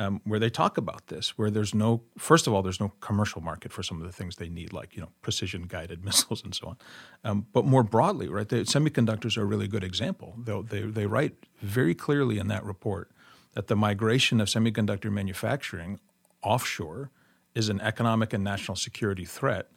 Um, 0.00 0.20
where 0.22 0.38
they 0.38 0.48
talk 0.48 0.78
about 0.78 1.08
this, 1.08 1.36
where 1.36 1.50
there's 1.50 1.74
no, 1.74 2.02
first 2.16 2.46
of 2.46 2.54
all, 2.54 2.62
there's 2.62 2.78
no 2.78 2.92
commercial 3.00 3.40
market 3.40 3.72
for 3.72 3.82
some 3.82 4.00
of 4.00 4.06
the 4.06 4.12
things 4.12 4.36
they 4.36 4.48
need, 4.48 4.72
like 4.72 4.94
you 4.94 5.02
know, 5.02 5.08
precision 5.22 5.62
guided 5.62 6.04
missiles 6.04 6.40
and 6.44 6.54
so 6.54 6.68
on. 6.68 6.76
Um, 7.24 7.46
but 7.52 7.64
more 7.64 7.82
broadly, 7.82 8.28
right, 8.28 8.48
the 8.48 8.58
semiconductors 8.58 9.36
are 9.36 9.42
a 9.42 9.44
really 9.44 9.66
good 9.66 9.82
example. 9.82 10.36
They, 10.38 10.62
they, 10.62 10.80
they 10.82 11.06
write 11.06 11.46
very 11.62 11.96
clearly 11.96 12.38
in 12.38 12.46
that 12.46 12.64
report 12.64 13.10
that 13.54 13.66
the 13.66 13.74
migration 13.74 14.40
of 14.40 14.46
semiconductor 14.46 15.10
manufacturing 15.10 15.98
offshore 16.44 17.10
is 17.56 17.68
an 17.68 17.80
economic 17.80 18.32
and 18.32 18.44
national 18.44 18.76
security 18.76 19.24
threat, 19.24 19.68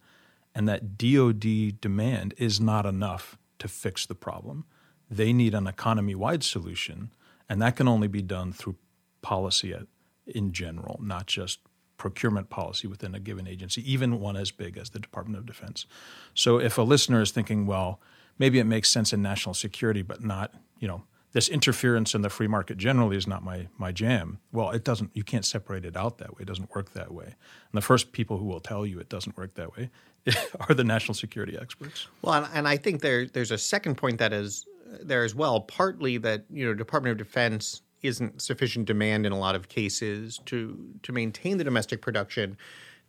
and 0.53 0.67
that 0.67 0.98
DoD 0.98 1.79
demand 1.79 2.34
is 2.38 2.60
not 2.60 2.86
enough 2.86 3.38
to 3.60 3.67
fix 3.67 4.05
the 4.05 4.15
problem. 4.15 4.65
They 5.10 5.34
need 5.34 5.53
an 5.53 5.67
economy 5.67 6.15
wide 6.15 6.43
solution, 6.43 7.12
and 7.50 7.62
that 7.62 7.75
can 7.75 7.88
only 7.88 8.08
be 8.08 8.22
done 8.22 8.53
through 8.53 8.75
policy 9.22 9.75
in 10.25 10.51
general, 10.51 11.00
not 11.01 11.27
just 11.27 11.60
procurement 11.98 12.50
policy 12.50 12.88
within 12.88 13.13
a 13.13 13.20
given 13.20 13.48
agency, 13.48 13.91
even 13.91 14.20
one 14.20 14.36
as 14.36 14.50
big 14.50 14.77
as 14.77 14.89
the 14.89 15.00
Department 15.00 15.38
of 15.38 15.46
Defense. 15.46 15.86
So 16.34 16.60
if 16.60 16.77
a 16.77 16.81
listener 16.81 17.22
is 17.22 17.31
thinking, 17.31 17.67
well, 17.67 18.01
maybe 18.39 18.58
it 18.58 18.63
makes 18.63 18.89
sense 18.89 19.13
in 19.13 19.22
national 19.22 19.53
security, 19.53 20.01
but 20.01 20.24
not, 20.24 20.53
you 20.79 20.88
know, 20.88 21.03
this 21.34 21.48
interference 21.48 22.14
in 22.14 22.22
the 22.22 22.30
free 22.30 22.48
market 22.48 22.78
generally 22.78 23.18
is 23.18 23.28
not 23.28 23.44
my 23.44 23.68
my 23.78 23.92
jam. 23.92 24.40
Well, 24.52 24.72
it 24.72 24.84
doesn't. 24.84 25.12
You 25.14 25.24
can't 25.24 25.46
separate 25.46 25.86
it 25.86 25.96
out 25.96 26.18
that 26.18 26.36
way. 26.36 26.42
It 26.42 26.48
doesn't 26.48 26.74
work 26.76 26.94
that 26.94 27.14
way. 27.14 27.26
And 27.26 27.34
the 27.74 27.82
first 27.82 28.12
people 28.12 28.38
who 28.38 28.46
will 28.46 28.60
tell 28.60 28.86
you 28.86 29.00
it 29.00 29.10
doesn't 29.10 29.38
work 29.38 29.54
that 29.56 29.76
way 29.78 29.90
are 30.68 30.76
the 30.76 30.84
national 30.84 31.16
security 31.16 31.58
experts. 31.60 32.08
Well, 32.22 32.48
and 32.54 32.68
I 32.68 32.78
think 32.78 33.02
there 33.02 33.26
there's 33.26 33.52
a 33.52 33.58
second 33.58 33.96
point 33.96 34.18
that 34.20 34.34
is 34.34 34.66
uh, 34.94 34.98
there 35.02 35.24
as 35.24 35.34
well. 35.34 35.62
Partly 35.62 36.18
that 36.18 36.46
you 36.50 36.66
know 36.66 36.74
Department 36.74 37.12
of 37.12 37.18
Defense 37.18 37.82
isn't 38.02 38.42
sufficient 38.42 38.86
demand 38.86 39.26
in 39.26 39.32
a 39.32 39.38
lot 39.38 39.56
of 39.56 39.70
cases 39.70 40.40
to 40.46 40.78
to 41.04 41.12
maintain 41.12 41.58
the 41.58 41.64
domestic 41.64 42.02
production. 42.02 42.58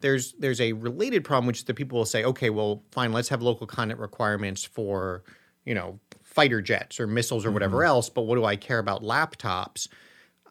There's 0.00 0.35
there's 0.35 0.61
a 0.61 0.75
related 0.75 1.25
problem, 1.25 1.47
which 1.47 1.64
the 1.64 1.75
people 1.75 1.99
will 1.99 2.05
say, 2.05 2.25
okay, 2.25 2.50
well, 2.50 2.83
fine, 2.93 3.12
let's 3.12 3.29
have 3.31 3.43
local 3.43 3.67
content 3.67 3.99
requirements 3.99 4.64
for 4.64 5.25
you 5.64 5.75
know 5.75 5.99
fighter 6.32 6.62
jets 6.62 6.98
or 6.98 7.06
missiles 7.06 7.44
or 7.44 7.50
whatever 7.50 7.78
mm-hmm. 7.78 7.88
else. 7.88 8.08
But 8.08 8.22
what 8.22 8.36
do 8.36 8.44
I 8.44 8.56
care 8.56 8.78
about 8.78 9.02
laptops? 9.02 9.88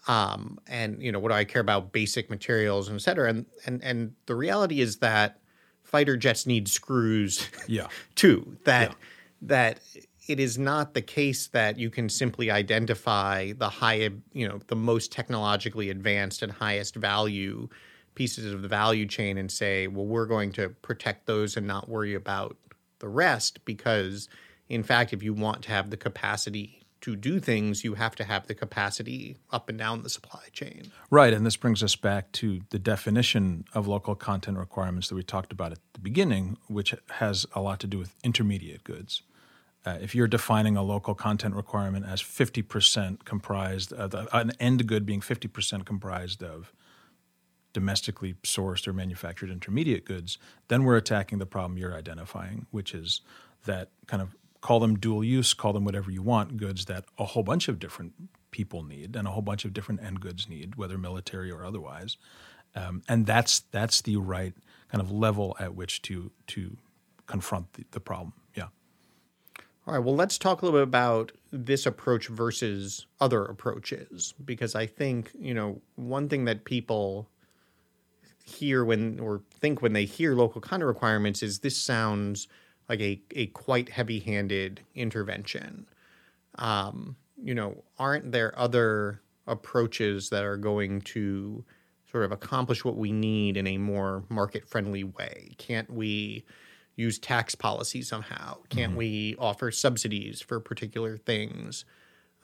Um, 0.07 0.59
and 0.67 1.01
you 1.01 1.11
know 1.11 1.19
what 1.19 1.29
do 1.29 1.35
I 1.35 1.43
care 1.43 1.61
about 1.61 1.91
basic 1.91 2.29
materials 2.29 2.87
and 2.87 2.95
et 2.95 3.01
cetera? 3.01 3.29
And 3.29 3.45
and 3.65 3.83
and 3.83 4.13
the 4.25 4.35
reality 4.35 4.81
is 4.81 4.97
that 4.97 5.39
fighter 5.83 6.17
jets 6.17 6.45
need 6.45 6.67
screws, 6.67 7.47
yeah, 7.67 7.87
too. 8.15 8.57
That 8.63 8.91
yeah. 8.91 8.95
that 9.43 9.79
it 10.27 10.39
is 10.39 10.57
not 10.57 10.93
the 10.93 11.01
case 11.01 11.47
that 11.47 11.77
you 11.77 11.89
can 11.89 12.07
simply 12.07 12.51
identify 12.51 13.51
the 13.53 13.69
high, 13.69 14.09
you 14.33 14.47
know, 14.47 14.59
the 14.67 14.75
most 14.75 15.11
technologically 15.11 15.89
advanced 15.89 16.41
and 16.41 16.51
highest 16.51 16.95
value 16.95 17.67
pieces 18.13 18.53
of 18.53 18.61
the 18.61 18.67
value 18.67 19.05
chain 19.05 19.37
and 19.37 19.51
say, 19.51 19.87
well, 19.87 20.05
we're 20.05 20.25
going 20.25 20.51
to 20.51 20.69
protect 20.81 21.25
those 21.25 21.57
and 21.57 21.65
not 21.65 21.89
worry 21.89 22.13
about 22.13 22.55
the 22.99 23.07
rest 23.07 23.63
because 23.65 24.29
in 24.71 24.83
fact, 24.83 25.11
if 25.11 25.21
you 25.21 25.33
want 25.33 25.63
to 25.63 25.69
have 25.69 25.89
the 25.89 25.97
capacity 25.97 26.81
to 27.01 27.15
do 27.17 27.41
things, 27.41 27.83
you 27.83 27.95
have 27.95 28.15
to 28.15 28.23
have 28.23 28.47
the 28.47 28.55
capacity 28.55 29.35
up 29.51 29.67
and 29.67 29.77
down 29.77 30.03
the 30.03 30.09
supply 30.09 30.43
chain. 30.53 30.91
Right. 31.09 31.33
And 31.33 31.45
this 31.45 31.57
brings 31.57 31.83
us 31.83 31.97
back 31.97 32.31
to 32.33 32.61
the 32.69 32.79
definition 32.79 33.65
of 33.73 33.85
local 33.85 34.15
content 34.15 34.57
requirements 34.57 35.09
that 35.09 35.15
we 35.15 35.23
talked 35.23 35.51
about 35.51 35.73
at 35.73 35.79
the 35.93 35.99
beginning, 35.99 36.57
which 36.67 36.95
has 37.09 37.45
a 37.53 37.59
lot 37.59 37.81
to 37.81 37.87
do 37.87 37.97
with 37.97 38.15
intermediate 38.23 38.85
goods. 38.85 39.23
Uh, 39.85 39.97
if 39.99 40.15
you're 40.15 40.27
defining 40.27 40.77
a 40.77 40.83
local 40.83 41.15
content 41.15 41.55
requirement 41.55 42.05
as 42.05 42.21
50% 42.21 43.25
comprised, 43.25 43.91
of 43.91 44.11
the, 44.11 44.37
an 44.37 44.51
end 44.59 44.87
good 44.87 45.05
being 45.05 45.21
50% 45.21 45.85
comprised 45.85 46.43
of 46.43 46.71
domestically 47.73 48.35
sourced 48.43 48.87
or 48.87 48.93
manufactured 48.93 49.49
intermediate 49.49 50.05
goods, 50.05 50.37
then 50.69 50.83
we're 50.83 50.97
attacking 50.97 51.39
the 51.39 51.45
problem 51.45 51.77
you're 51.77 51.95
identifying, 51.95 52.67
which 52.71 52.93
is 52.93 53.21
that 53.65 53.89
kind 54.07 54.21
of 54.21 54.35
call 54.61 54.79
them 54.79 54.97
dual 54.97 55.23
use, 55.23 55.53
call 55.53 55.73
them 55.73 55.83
whatever 55.83 56.11
you 56.11 56.21
want, 56.21 56.57
goods 56.57 56.85
that 56.85 57.05
a 57.17 57.25
whole 57.25 57.43
bunch 57.43 57.67
of 57.67 57.79
different 57.79 58.13
people 58.51 58.83
need 58.83 59.15
and 59.15 59.27
a 59.27 59.31
whole 59.31 59.41
bunch 59.41 59.65
of 59.65 59.73
different 59.73 60.01
end 60.03 60.21
goods 60.21 60.47
need, 60.47 60.75
whether 60.75 60.97
military 60.97 61.51
or 61.51 61.65
otherwise. 61.65 62.17
Um, 62.75 63.01
and 63.09 63.25
that's 63.25 63.61
that's 63.71 64.01
the 64.01 64.17
right 64.17 64.53
kind 64.91 65.01
of 65.01 65.11
level 65.11 65.57
at 65.59 65.75
which 65.75 66.01
to 66.03 66.31
to 66.47 66.77
confront 67.25 67.73
the, 67.73 67.85
the 67.91 67.99
problem. 67.99 68.33
Yeah. 68.55 68.67
All 69.87 69.95
right. 69.95 70.03
Well, 70.03 70.15
let's 70.15 70.37
talk 70.37 70.61
a 70.61 70.65
little 70.65 70.79
bit 70.79 70.83
about 70.83 71.31
this 71.51 71.85
approach 71.85 72.27
versus 72.27 73.07
other 73.19 73.43
approaches, 73.43 74.33
because 74.43 74.75
I 74.75 74.85
think 74.85 75.31
you 75.37 75.53
know 75.53 75.81
one 75.95 76.29
thing 76.29 76.45
that 76.45 76.63
people 76.65 77.27
hear 78.43 78.83
when 78.85 79.19
or 79.19 79.41
think 79.59 79.81
when 79.81 79.93
they 79.93 80.05
hear 80.05 80.33
local 80.35 80.61
content 80.61 80.87
requirements 80.87 81.43
is 81.43 81.59
this 81.59 81.77
sounds 81.77 82.47
like 82.91 82.99
a, 82.99 83.21
a 83.37 83.47
quite 83.47 83.87
heavy 83.87 84.19
handed 84.19 84.81
intervention. 84.95 85.85
Um, 86.55 87.15
you 87.41 87.55
know, 87.55 87.85
aren't 87.97 88.33
there 88.33 88.57
other 88.59 89.21
approaches 89.47 90.29
that 90.29 90.43
are 90.43 90.57
going 90.57 90.99
to 90.99 91.63
sort 92.11 92.25
of 92.25 92.33
accomplish 92.33 92.83
what 92.83 92.97
we 92.97 93.13
need 93.13 93.55
in 93.55 93.65
a 93.65 93.77
more 93.77 94.25
market 94.27 94.67
friendly 94.67 95.05
way? 95.05 95.55
Can't 95.57 95.89
we 95.89 96.43
use 96.97 97.17
tax 97.17 97.55
policy 97.55 98.01
somehow? 98.01 98.57
Can't 98.67 98.91
mm-hmm. 98.91 98.97
we 98.97 99.35
offer 99.39 99.71
subsidies 99.71 100.41
for 100.41 100.59
particular 100.59 101.15
things 101.15 101.85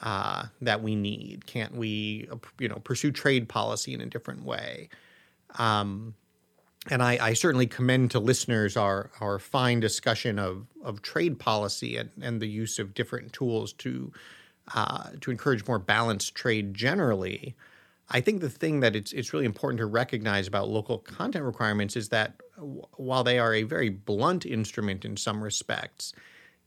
uh, 0.02 0.46
that 0.62 0.82
we 0.82 0.96
need? 0.96 1.46
Can't 1.46 1.76
we, 1.76 2.30
you 2.58 2.70
know, 2.70 2.78
pursue 2.86 3.12
trade 3.12 3.50
policy 3.50 3.94
in 3.94 4.00
a 4.00 4.06
different 4.06 4.46
way? 4.46 4.88
Um, 5.60 6.16
and 6.90 7.04
I, 7.04 7.18
I, 7.22 7.34
certainly 7.34 7.68
commend 7.68 8.12
to 8.12 8.20
listeners 8.20 8.78
our 8.78 9.12
our 9.20 9.40
fine 9.40 9.80
discussion 9.80 10.40
of 10.40 10.68
of 10.84 11.02
trade 11.02 11.40
policy 11.40 11.98
and, 11.98 12.10
and 12.22 12.42
the 12.42 12.48
use 12.48 12.80
of 12.80 12.94
different 12.94 13.34
tools 13.34 13.74
to 13.74 14.12
uh, 14.74 15.10
to 15.22 15.32
encourage 15.32 15.68
more 15.68 15.80
balanced 15.80 16.36
trade 16.36 16.74
generally. 16.74 17.56
I 18.10 18.22
think 18.22 18.42
the 18.42 18.50
thing 18.50 18.80
that 18.82 18.96
it's 18.96 19.12
it's 19.14 19.34
really 19.34 19.46
important 19.46 19.80
to 19.80 19.86
recognize 19.86 20.48
about 20.48 20.70
local 20.70 21.00
content 21.00 21.46
requirements 21.46 21.96
is 21.96 22.10
that 22.10 22.40
while 22.96 23.24
they 23.24 23.40
are 23.40 23.54
a 23.54 23.64
very 23.64 23.90
blunt 23.90 24.46
instrument 24.46 25.06
in 25.06 25.18
some 25.18 25.44
respects, 25.44 26.14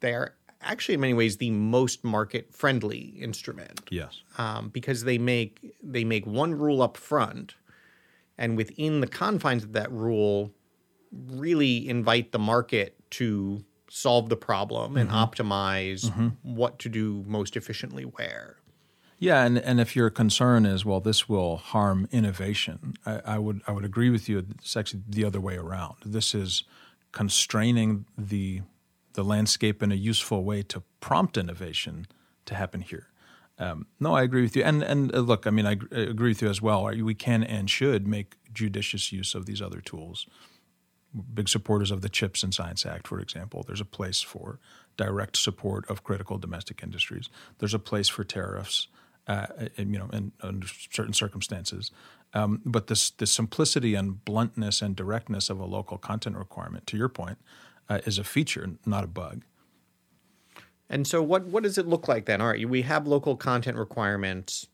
they 0.00 0.12
are 0.12 0.34
actually 0.62 0.94
in 0.94 1.00
many 1.00 1.14
ways 1.14 1.38
the 1.38 1.50
most 1.50 2.04
market 2.04 2.54
friendly 2.54 3.14
instrument. 3.18 3.80
Yes, 3.90 4.20
um, 4.38 4.68
because 4.68 5.04
they 5.04 5.18
make 5.18 5.74
they 5.82 6.04
make 6.04 6.26
one 6.26 6.54
rule 6.54 6.82
up 6.82 6.96
front 6.96 7.54
and 8.40 8.56
within 8.56 9.00
the 9.00 9.06
confines 9.06 9.62
of 9.62 9.74
that 9.74 9.92
rule 9.92 10.50
really 11.12 11.88
invite 11.88 12.32
the 12.32 12.38
market 12.38 12.96
to 13.10 13.62
solve 13.88 14.28
the 14.28 14.36
problem 14.36 14.96
and 14.96 15.10
mm-hmm. 15.10 15.18
optimize 15.18 16.06
mm-hmm. 16.06 16.28
what 16.42 16.78
to 16.78 16.88
do 16.88 17.22
most 17.26 17.56
efficiently 17.56 18.04
where. 18.04 18.56
Yeah, 19.18 19.44
and, 19.44 19.58
and 19.58 19.78
if 19.78 19.94
your 19.94 20.08
concern 20.08 20.64
is 20.64 20.84
well, 20.84 21.00
this 21.00 21.28
will 21.28 21.58
harm 21.58 22.08
innovation, 22.10 22.94
I, 23.04 23.20
I 23.26 23.38
would 23.38 23.60
I 23.66 23.72
would 23.72 23.84
agree 23.84 24.08
with 24.08 24.28
you. 24.28 24.46
It's 24.58 24.76
actually 24.76 25.02
the 25.06 25.24
other 25.24 25.40
way 25.40 25.56
around. 25.56 25.96
This 26.06 26.34
is 26.34 26.64
constraining 27.12 28.06
the 28.16 28.62
the 29.12 29.24
landscape 29.24 29.82
in 29.82 29.92
a 29.92 29.96
useful 29.96 30.42
way 30.44 30.62
to 30.62 30.82
prompt 31.00 31.36
innovation 31.36 32.06
to 32.46 32.54
happen 32.54 32.80
here. 32.80 33.09
Um, 33.60 33.86
no, 34.00 34.14
I 34.14 34.22
agree 34.22 34.42
with 34.42 34.56
you. 34.56 34.64
And 34.64 34.82
and 34.82 35.14
uh, 35.14 35.20
look, 35.20 35.46
I 35.46 35.50
mean, 35.50 35.66
I, 35.66 35.76
I 35.92 36.00
agree 36.00 36.30
with 36.30 36.42
you 36.42 36.48
as 36.48 36.62
well. 36.62 36.84
We 36.84 37.14
can 37.14 37.44
and 37.44 37.68
should 37.68 38.08
make 38.08 38.36
judicious 38.52 39.12
use 39.12 39.34
of 39.34 39.44
these 39.44 39.60
other 39.60 39.82
tools. 39.82 40.26
Big 41.34 41.48
supporters 41.48 41.90
of 41.90 42.00
the 42.00 42.08
CHIPS 42.08 42.42
and 42.42 42.54
Science 42.54 42.86
Act, 42.86 43.06
for 43.06 43.20
example. 43.20 43.62
There's 43.66 43.80
a 43.80 43.84
place 43.84 44.22
for 44.22 44.58
direct 44.96 45.36
support 45.36 45.88
of 45.90 46.02
critical 46.04 46.38
domestic 46.38 46.82
industries. 46.82 47.28
There's 47.58 47.74
a 47.74 47.78
place 47.78 48.08
for 48.08 48.24
tariffs, 48.24 48.88
uh, 49.26 49.46
you 49.76 49.98
know, 49.98 50.08
in, 50.12 50.32
under 50.40 50.66
certain 50.68 51.12
circumstances. 51.12 51.90
Um, 52.32 52.62
but 52.64 52.86
this 52.86 53.10
the 53.10 53.26
simplicity 53.26 53.94
and 53.94 54.24
bluntness 54.24 54.80
and 54.80 54.96
directness 54.96 55.50
of 55.50 55.60
a 55.60 55.66
local 55.66 55.98
content 55.98 56.36
requirement, 56.36 56.86
to 56.86 56.96
your 56.96 57.08
point, 57.08 57.38
uh, 57.88 57.98
is 58.06 58.18
a 58.18 58.24
feature, 58.24 58.70
not 58.86 59.04
a 59.04 59.08
bug. 59.08 59.44
And 60.90 61.06
so, 61.06 61.22
what 61.22 61.46
what 61.46 61.62
does 61.62 61.78
it 61.78 61.86
look 61.86 62.08
like 62.08 62.26
then? 62.26 62.40
All 62.40 62.48
right, 62.48 62.68
we 62.68 62.82
have 62.82 63.06
local 63.06 63.36
content 63.36 63.78
requirements. 63.78 64.66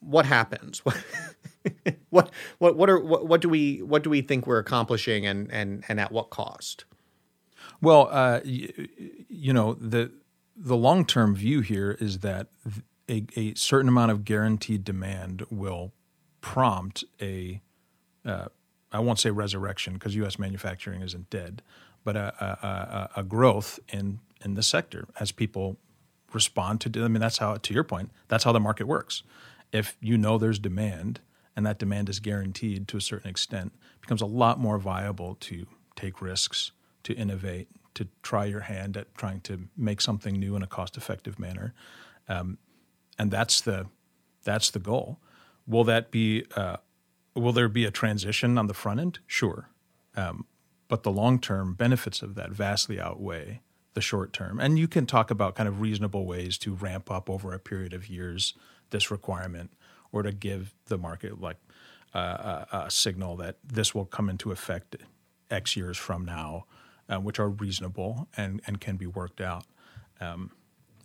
What 0.00 0.26
happens? 0.26 0.82
what 2.10 2.30
what 2.58 2.76
what 2.76 2.90
are 2.90 2.98
what, 2.98 3.26
what 3.26 3.40
do 3.40 3.48
we 3.48 3.78
what 3.78 4.02
do 4.02 4.10
we 4.10 4.22
think 4.22 4.46
we're 4.46 4.58
accomplishing, 4.58 5.24
and 5.24 5.50
and 5.52 5.84
and 5.88 6.00
at 6.00 6.10
what 6.10 6.30
cost? 6.30 6.84
Well, 7.80 8.08
uh, 8.10 8.40
you, 8.44 8.88
you 9.28 9.52
know 9.52 9.74
the 9.74 10.10
the 10.56 10.76
long 10.76 11.06
term 11.06 11.36
view 11.36 11.60
here 11.60 11.96
is 12.00 12.18
that 12.18 12.48
a, 13.08 13.24
a, 13.36 13.54
certain 13.54 13.88
amount 13.88 14.10
of 14.10 14.24
guaranteed 14.24 14.82
demand 14.82 15.46
will 15.48 15.92
prompt 16.40 17.04
a 17.22 17.62
uh, 18.26 18.46
I 18.90 18.98
won't 18.98 19.20
say 19.20 19.30
resurrection 19.30 19.94
because 19.94 20.16
U.S. 20.16 20.38
manufacturing 20.38 21.02
isn't 21.02 21.30
dead, 21.30 21.62
but 22.04 22.16
a, 22.16 23.08
a, 23.16 23.20
a, 23.20 23.22
growth 23.22 23.78
in 23.92 24.18
in 24.44 24.54
the 24.54 24.62
sector 24.62 25.08
as 25.18 25.32
people 25.32 25.78
respond 26.32 26.80
to. 26.82 27.04
I 27.04 27.08
mean, 27.08 27.20
that's 27.20 27.38
how, 27.38 27.56
to 27.56 27.74
your 27.74 27.84
point, 27.84 28.10
that's 28.28 28.44
how 28.44 28.52
the 28.52 28.60
market 28.60 28.86
works. 28.86 29.22
If 29.72 29.96
you 30.00 30.16
know 30.18 30.38
there's 30.38 30.58
demand 30.58 31.20
and 31.56 31.66
that 31.66 31.78
demand 31.78 32.08
is 32.08 32.20
guaranteed 32.20 32.88
to 32.88 32.96
a 32.96 33.00
certain 33.00 33.28
extent, 33.28 33.72
becomes 34.00 34.22
a 34.22 34.26
lot 34.26 34.58
more 34.58 34.78
viable 34.78 35.36
to 35.40 35.66
take 35.96 36.22
risks, 36.22 36.72
to 37.02 37.14
innovate, 37.14 37.68
to 37.94 38.06
try 38.22 38.44
your 38.44 38.60
hand 38.60 38.96
at 38.96 39.12
trying 39.16 39.40
to 39.40 39.68
make 39.76 40.00
something 40.00 40.38
new 40.38 40.54
in 40.54 40.62
a 40.62 40.66
cost-effective 40.66 41.38
manner, 41.38 41.74
um, 42.28 42.58
and 43.18 43.30
that's 43.30 43.60
the 43.60 43.86
that's 44.44 44.70
the 44.70 44.78
goal. 44.78 45.18
Will 45.66 45.82
that 45.84 46.12
be 46.12 46.44
uh, 46.54 46.76
will 47.34 47.52
there 47.52 47.68
be 47.68 47.84
a 47.84 47.90
transition 47.90 48.56
on 48.56 48.68
the 48.68 48.74
front 48.74 49.00
end? 49.00 49.18
Sure. 49.26 49.68
Um, 50.16 50.46
but 50.86 51.02
the 51.02 51.10
long 51.10 51.40
term 51.40 51.74
benefits 51.74 52.22
of 52.22 52.36
that 52.36 52.50
vastly 52.50 53.00
outweigh 53.00 53.62
the 53.98 54.02
short 54.02 54.32
term. 54.32 54.60
And 54.60 54.78
you 54.78 54.86
can 54.86 55.06
talk 55.06 55.28
about 55.28 55.56
kind 55.56 55.68
of 55.68 55.80
reasonable 55.80 56.24
ways 56.24 56.56
to 56.58 56.72
ramp 56.72 57.10
up 57.10 57.28
over 57.28 57.52
a 57.52 57.58
period 57.58 57.92
of 57.92 58.08
years 58.08 58.54
this 58.90 59.10
requirement 59.10 59.72
or 60.12 60.22
to 60.22 60.30
give 60.30 60.72
the 60.86 60.96
market 60.96 61.40
like 61.40 61.56
uh, 62.14 62.64
a, 62.70 62.76
a, 62.86 62.90
signal 62.92 63.34
that 63.38 63.56
this 63.66 63.96
will 63.96 64.04
come 64.04 64.30
into 64.30 64.52
effect 64.52 64.94
X 65.50 65.74
years 65.74 65.98
from 65.98 66.24
now, 66.24 66.64
uh, 67.08 67.16
which 67.16 67.40
are 67.40 67.48
reasonable 67.48 68.28
and, 68.36 68.60
and 68.68 68.80
can 68.80 68.96
be 68.96 69.06
worked 69.06 69.40
out. 69.40 69.64
Um, 70.20 70.52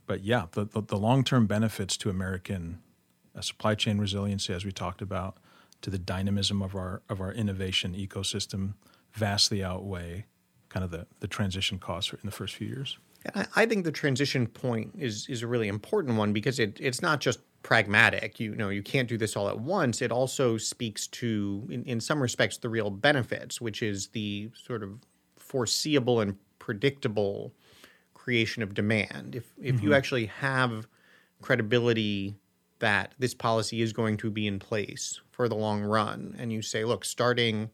but 0.06 0.24
yeah, 0.24 0.46
the, 0.52 0.66
the, 0.66 0.84
the 0.84 0.98
long 0.98 1.24
term 1.24 1.48
benefits 1.48 1.98
to 1.98 2.12
American 2.12 2.78
uh, 3.36 3.42
supply 3.42 3.74
chain 3.74 3.98
resiliency, 3.98 4.54
as 4.54 4.66
we 4.66 4.72
talked 4.72 5.02
about, 5.02 5.38
to 5.82 5.90
the 5.90 5.98
dynamism 5.98 6.62
of 6.62 6.76
our 6.76 7.02
of 7.10 7.20
our 7.20 7.34
innovation 7.34 7.96
ecosystem, 7.96 8.76
vastly 9.14 9.64
outweigh 9.64 10.28
kind 10.74 10.84
of 10.84 10.92
the, 10.92 11.06
the 11.20 11.28
transition 11.28 11.78
costs 11.78 12.12
in 12.12 12.20
the 12.24 12.32
first 12.32 12.56
few 12.56 12.68
years. 12.68 12.98
I 13.56 13.66
think 13.66 13.86
the 13.86 13.92
transition 13.92 14.48
point 14.48 14.96
is 14.98 15.28
is 15.30 15.44
a 15.44 15.48
really 15.48 15.70
important 15.70 16.18
one 16.18 16.34
because 16.34 16.60
it, 16.60 16.78
it's 16.82 17.02
not 17.02 17.22
just 17.22 17.40
pragmatic. 17.62 18.40
You 18.40 18.54
know, 18.56 18.68
you 18.70 18.84
can't 18.84 19.08
do 19.08 19.18
this 19.18 19.38
all 19.38 19.48
at 19.48 19.60
once. 19.60 20.02
It 20.02 20.12
also 20.12 20.58
speaks 20.58 21.08
to, 21.08 21.66
in, 21.72 21.86
in 21.86 22.02
some 22.02 22.22
respects, 22.22 22.58
the 22.58 22.68
real 22.68 22.90
benefits, 22.90 23.62
which 23.62 23.82
is 23.82 24.08
the 24.08 24.50
sort 24.54 24.84
of 24.84 25.00
foreseeable 25.38 26.20
and 26.20 26.36
predictable 26.60 27.54
creation 28.14 28.62
of 28.62 28.74
demand. 28.74 29.36
If 29.36 29.54
if 29.62 29.76
mm-hmm. 29.76 29.86
you 29.86 29.94
actually 29.94 30.26
have 30.26 30.88
credibility 31.42 32.36
that 32.80 33.14
this 33.20 33.34
policy 33.34 33.82
is 33.82 33.94
going 33.94 34.18
to 34.18 34.30
be 34.30 34.48
in 34.48 34.60
place 34.60 35.22
for 35.32 35.48
the 35.48 35.56
long 35.56 35.82
run, 35.82 36.36
and 36.38 36.52
you 36.52 36.62
say, 36.62 36.84
look, 36.84 37.06
starting 37.06 37.70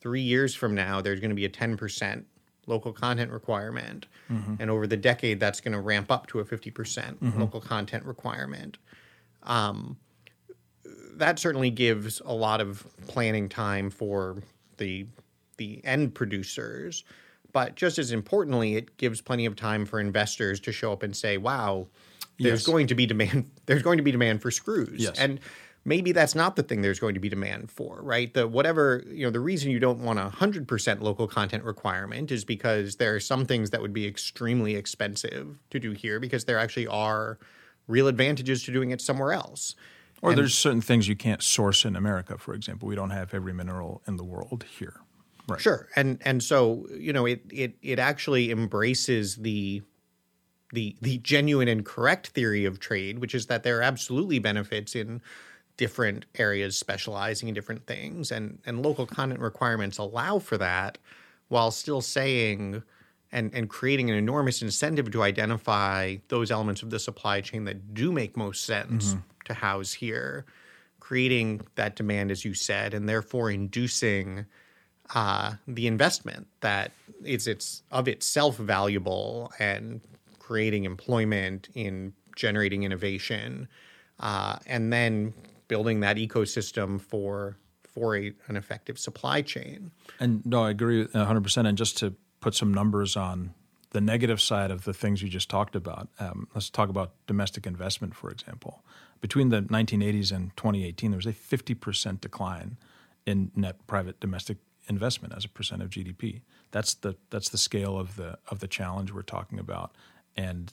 three 0.00 0.20
years 0.20 0.54
from 0.54 0.74
now, 0.74 1.00
there's 1.00 1.20
going 1.20 1.30
to 1.30 1.36
be 1.36 1.44
a 1.44 1.50
ten 1.50 1.76
percent 1.76 2.26
local 2.68 2.92
content 2.92 3.32
requirement. 3.32 4.06
Mm-hmm. 4.30 4.56
And 4.60 4.70
over 4.70 4.86
the 4.86 4.96
decade, 4.96 5.40
that's 5.40 5.60
going 5.60 5.72
to 5.72 5.80
ramp 5.80 6.12
up 6.12 6.26
to 6.28 6.40
a 6.40 6.44
50% 6.44 6.72
mm 6.72 7.18
hmm 7.18 7.40
local 7.40 7.60
content 7.60 8.04
requirement. 8.04 8.78
Um, 9.44 9.96
that 11.14 11.38
certainly 11.38 11.70
gives 11.70 12.20
a 12.24 12.32
lot 12.32 12.60
of 12.60 12.86
planning 13.06 13.48
time 13.48 13.90
for 13.90 14.42
the 14.76 15.06
the 15.56 15.80
end 15.84 16.14
producers. 16.14 17.04
But 17.52 17.74
just 17.74 17.98
as 17.98 18.12
importantly, 18.12 18.76
it 18.76 18.96
gives 18.96 19.20
plenty 19.20 19.46
of 19.46 19.56
time 19.56 19.86
for 19.86 20.00
investors 20.00 20.60
to 20.60 20.72
show 20.72 20.92
up 20.92 21.02
and 21.02 21.16
say, 21.16 21.38
"Wow, 21.38 21.88
there's 22.38 22.60
yes. 22.60 22.66
going 22.66 22.86
to 22.88 22.94
be 22.94 23.06
demand. 23.06 23.50
There's 23.66 23.82
going 23.82 23.98
to 23.98 24.04
be 24.04 24.12
demand 24.12 24.42
for 24.42 24.50
screws." 24.50 25.00
Yes. 25.00 25.18
And 25.18 25.40
maybe 25.84 26.12
that's 26.12 26.34
not 26.34 26.56
the 26.56 26.62
thing 26.62 26.82
there's 26.82 27.00
going 27.00 27.14
to 27.14 27.20
be 27.20 27.28
demand 27.28 27.70
for, 27.70 28.00
right? 28.02 28.32
The 28.32 28.46
whatever, 28.46 29.02
you 29.08 29.24
know, 29.24 29.30
the 29.30 29.40
reason 29.40 29.70
you 29.70 29.78
don't 29.78 30.00
want 30.00 30.18
a 30.18 30.30
100% 30.34 31.00
local 31.00 31.26
content 31.26 31.64
requirement 31.64 32.30
is 32.30 32.44
because 32.44 32.96
there 32.96 33.14
are 33.14 33.20
some 33.20 33.44
things 33.44 33.70
that 33.70 33.80
would 33.80 33.92
be 33.92 34.06
extremely 34.06 34.76
expensive 34.76 35.58
to 35.70 35.78
do 35.78 35.92
here 35.92 36.20
because 36.20 36.44
there 36.44 36.58
actually 36.58 36.86
are 36.86 37.38
real 37.86 38.06
advantages 38.06 38.62
to 38.64 38.72
doing 38.72 38.90
it 38.90 39.00
somewhere 39.00 39.32
else. 39.32 39.74
Or 40.20 40.30
and, 40.30 40.38
there's 40.38 40.54
certain 40.54 40.80
things 40.80 41.08
you 41.08 41.16
can't 41.16 41.42
source 41.42 41.84
in 41.84 41.96
America, 41.96 42.38
for 42.38 42.54
example. 42.54 42.88
We 42.88 42.94
don't 42.94 43.10
have 43.10 43.32
every 43.32 43.52
mineral 43.52 44.02
in 44.06 44.16
the 44.16 44.24
world 44.24 44.64
here. 44.68 45.00
Right. 45.48 45.60
Sure. 45.60 45.88
And 45.96 46.20
and 46.24 46.42
so, 46.42 46.86
you 46.94 47.12
know, 47.12 47.24
it 47.24 47.42
it 47.50 47.76
it 47.80 47.98
actually 47.98 48.50
embraces 48.50 49.36
the 49.36 49.82
the 50.72 50.96
the 51.00 51.18
genuine 51.18 51.68
and 51.68 51.84
correct 51.86 52.28
theory 52.28 52.66
of 52.66 52.80
trade, 52.80 53.20
which 53.20 53.34
is 53.34 53.46
that 53.46 53.62
there 53.62 53.78
are 53.78 53.82
absolutely 53.82 54.38
benefits 54.38 54.94
in 54.94 55.22
different 55.78 56.26
areas 56.34 56.76
specializing 56.76 57.48
in 57.48 57.54
different 57.54 57.86
things 57.86 58.30
and 58.30 58.58
and 58.66 58.82
local 58.82 59.06
content 59.06 59.40
requirements 59.40 59.96
allow 59.96 60.38
for 60.38 60.58
that 60.58 60.98
while 61.48 61.70
still 61.70 62.02
saying 62.02 62.82
and 63.32 63.50
and 63.54 63.70
creating 63.70 64.10
an 64.10 64.16
enormous 64.16 64.60
incentive 64.60 65.10
to 65.10 65.22
identify 65.22 66.16
those 66.28 66.50
elements 66.50 66.82
of 66.82 66.90
the 66.90 66.98
supply 66.98 67.40
chain 67.40 67.64
that 67.64 67.94
do 67.94 68.12
make 68.12 68.36
most 68.36 68.64
sense 68.66 69.10
mm-hmm. 69.10 69.20
to 69.44 69.54
house 69.54 69.92
here 69.92 70.44
creating 71.00 71.60
that 71.76 71.96
demand 71.96 72.30
as 72.30 72.44
you 72.44 72.52
said 72.52 72.92
and 72.92 73.08
therefore 73.08 73.50
inducing 73.50 74.44
uh, 75.14 75.54
the 75.66 75.86
investment 75.86 76.46
that 76.60 76.90
is 77.24 77.46
it's 77.46 77.82
of 77.92 78.08
itself 78.08 78.56
valuable 78.56 79.50
and 79.60 80.00
creating 80.40 80.84
employment 80.84 81.68
in 81.74 82.12
generating 82.34 82.82
innovation 82.82 83.68
uh, 84.20 84.56
and 84.66 84.92
then 84.92 85.32
building 85.68 86.00
that 86.00 86.16
ecosystem 86.16 87.00
for 87.00 87.56
for 87.98 88.16
a, 88.16 88.32
an 88.46 88.56
effective 88.56 88.98
supply 88.98 89.42
chain. 89.42 89.90
And 90.20 90.44
no, 90.46 90.64
I 90.64 90.70
agree 90.70 91.06
100%. 91.06 91.68
And 91.68 91.76
just 91.76 91.98
to 91.98 92.14
put 92.40 92.54
some 92.54 92.72
numbers 92.72 93.16
on 93.16 93.54
the 93.90 94.00
negative 94.00 94.40
side 94.40 94.70
of 94.70 94.84
the 94.84 94.92
things 94.92 95.22
you 95.22 95.28
just 95.28 95.48
talked 95.48 95.74
about, 95.74 96.08
um, 96.20 96.46
let's 96.54 96.70
talk 96.70 96.90
about 96.90 97.12
domestic 97.26 97.66
investment, 97.66 98.14
for 98.14 98.30
example. 98.30 98.84
Between 99.20 99.48
the 99.48 99.62
1980s 99.62 100.30
and 100.30 100.56
2018, 100.56 101.10
there 101.10 101.16
was 101.16 101.26
a 101.26 101.32
50% 101.32 102.20
decline 102.20 102.76
in 103.26 103.50
net 103.56 103.84
private 103.86 104.20
domestic 104.20 104.58
investment 104.88 105.34
as 105.36 105.44
a 105.44 105.48
percent 105.48 105.82
of 105.82 105.90
GDP. 105.90 106.42
That's 106.70 106.94
the 106.94 107.16
that's 107.30 107.48
the 107.48 107.58
scale 107.58 107.98
of 107.98 108.16
the 108.16 108.38
of 108.48 108.60
the 108.60 108.68
challenge 108.68 109.12
we're 109.12 109.22
talking 109.22 109.58
about. 109.58 109.94
And 110.36 110.72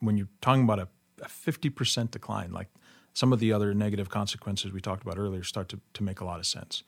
when 0.00 0.16
you're 0.16 0.28
talking 0.40 0.62
about 0.62 0.78
a, 0.78 0.88
a 1.22 1.26
50% 1.26 2.10
decline, 2.10 2.52
like 2.52 2.68
some 3.14 3.32
of 3.32 3.40
the 3.40 3.52
other 3.52 3.74
negative 3.74 4.08
consequences 4.08 4.72
we 4.72 4.80
talked 4.80 5.02
about 5.02 5.18
earlier 5.18 5.42
start 5.42 5.68
to, 5.70 5.80
to 5.94 6.02
make 6.02 6.20
a 6.20 6.24
lot 6.24 6.38
of 6.38 6.46
sense. 6.46 6.82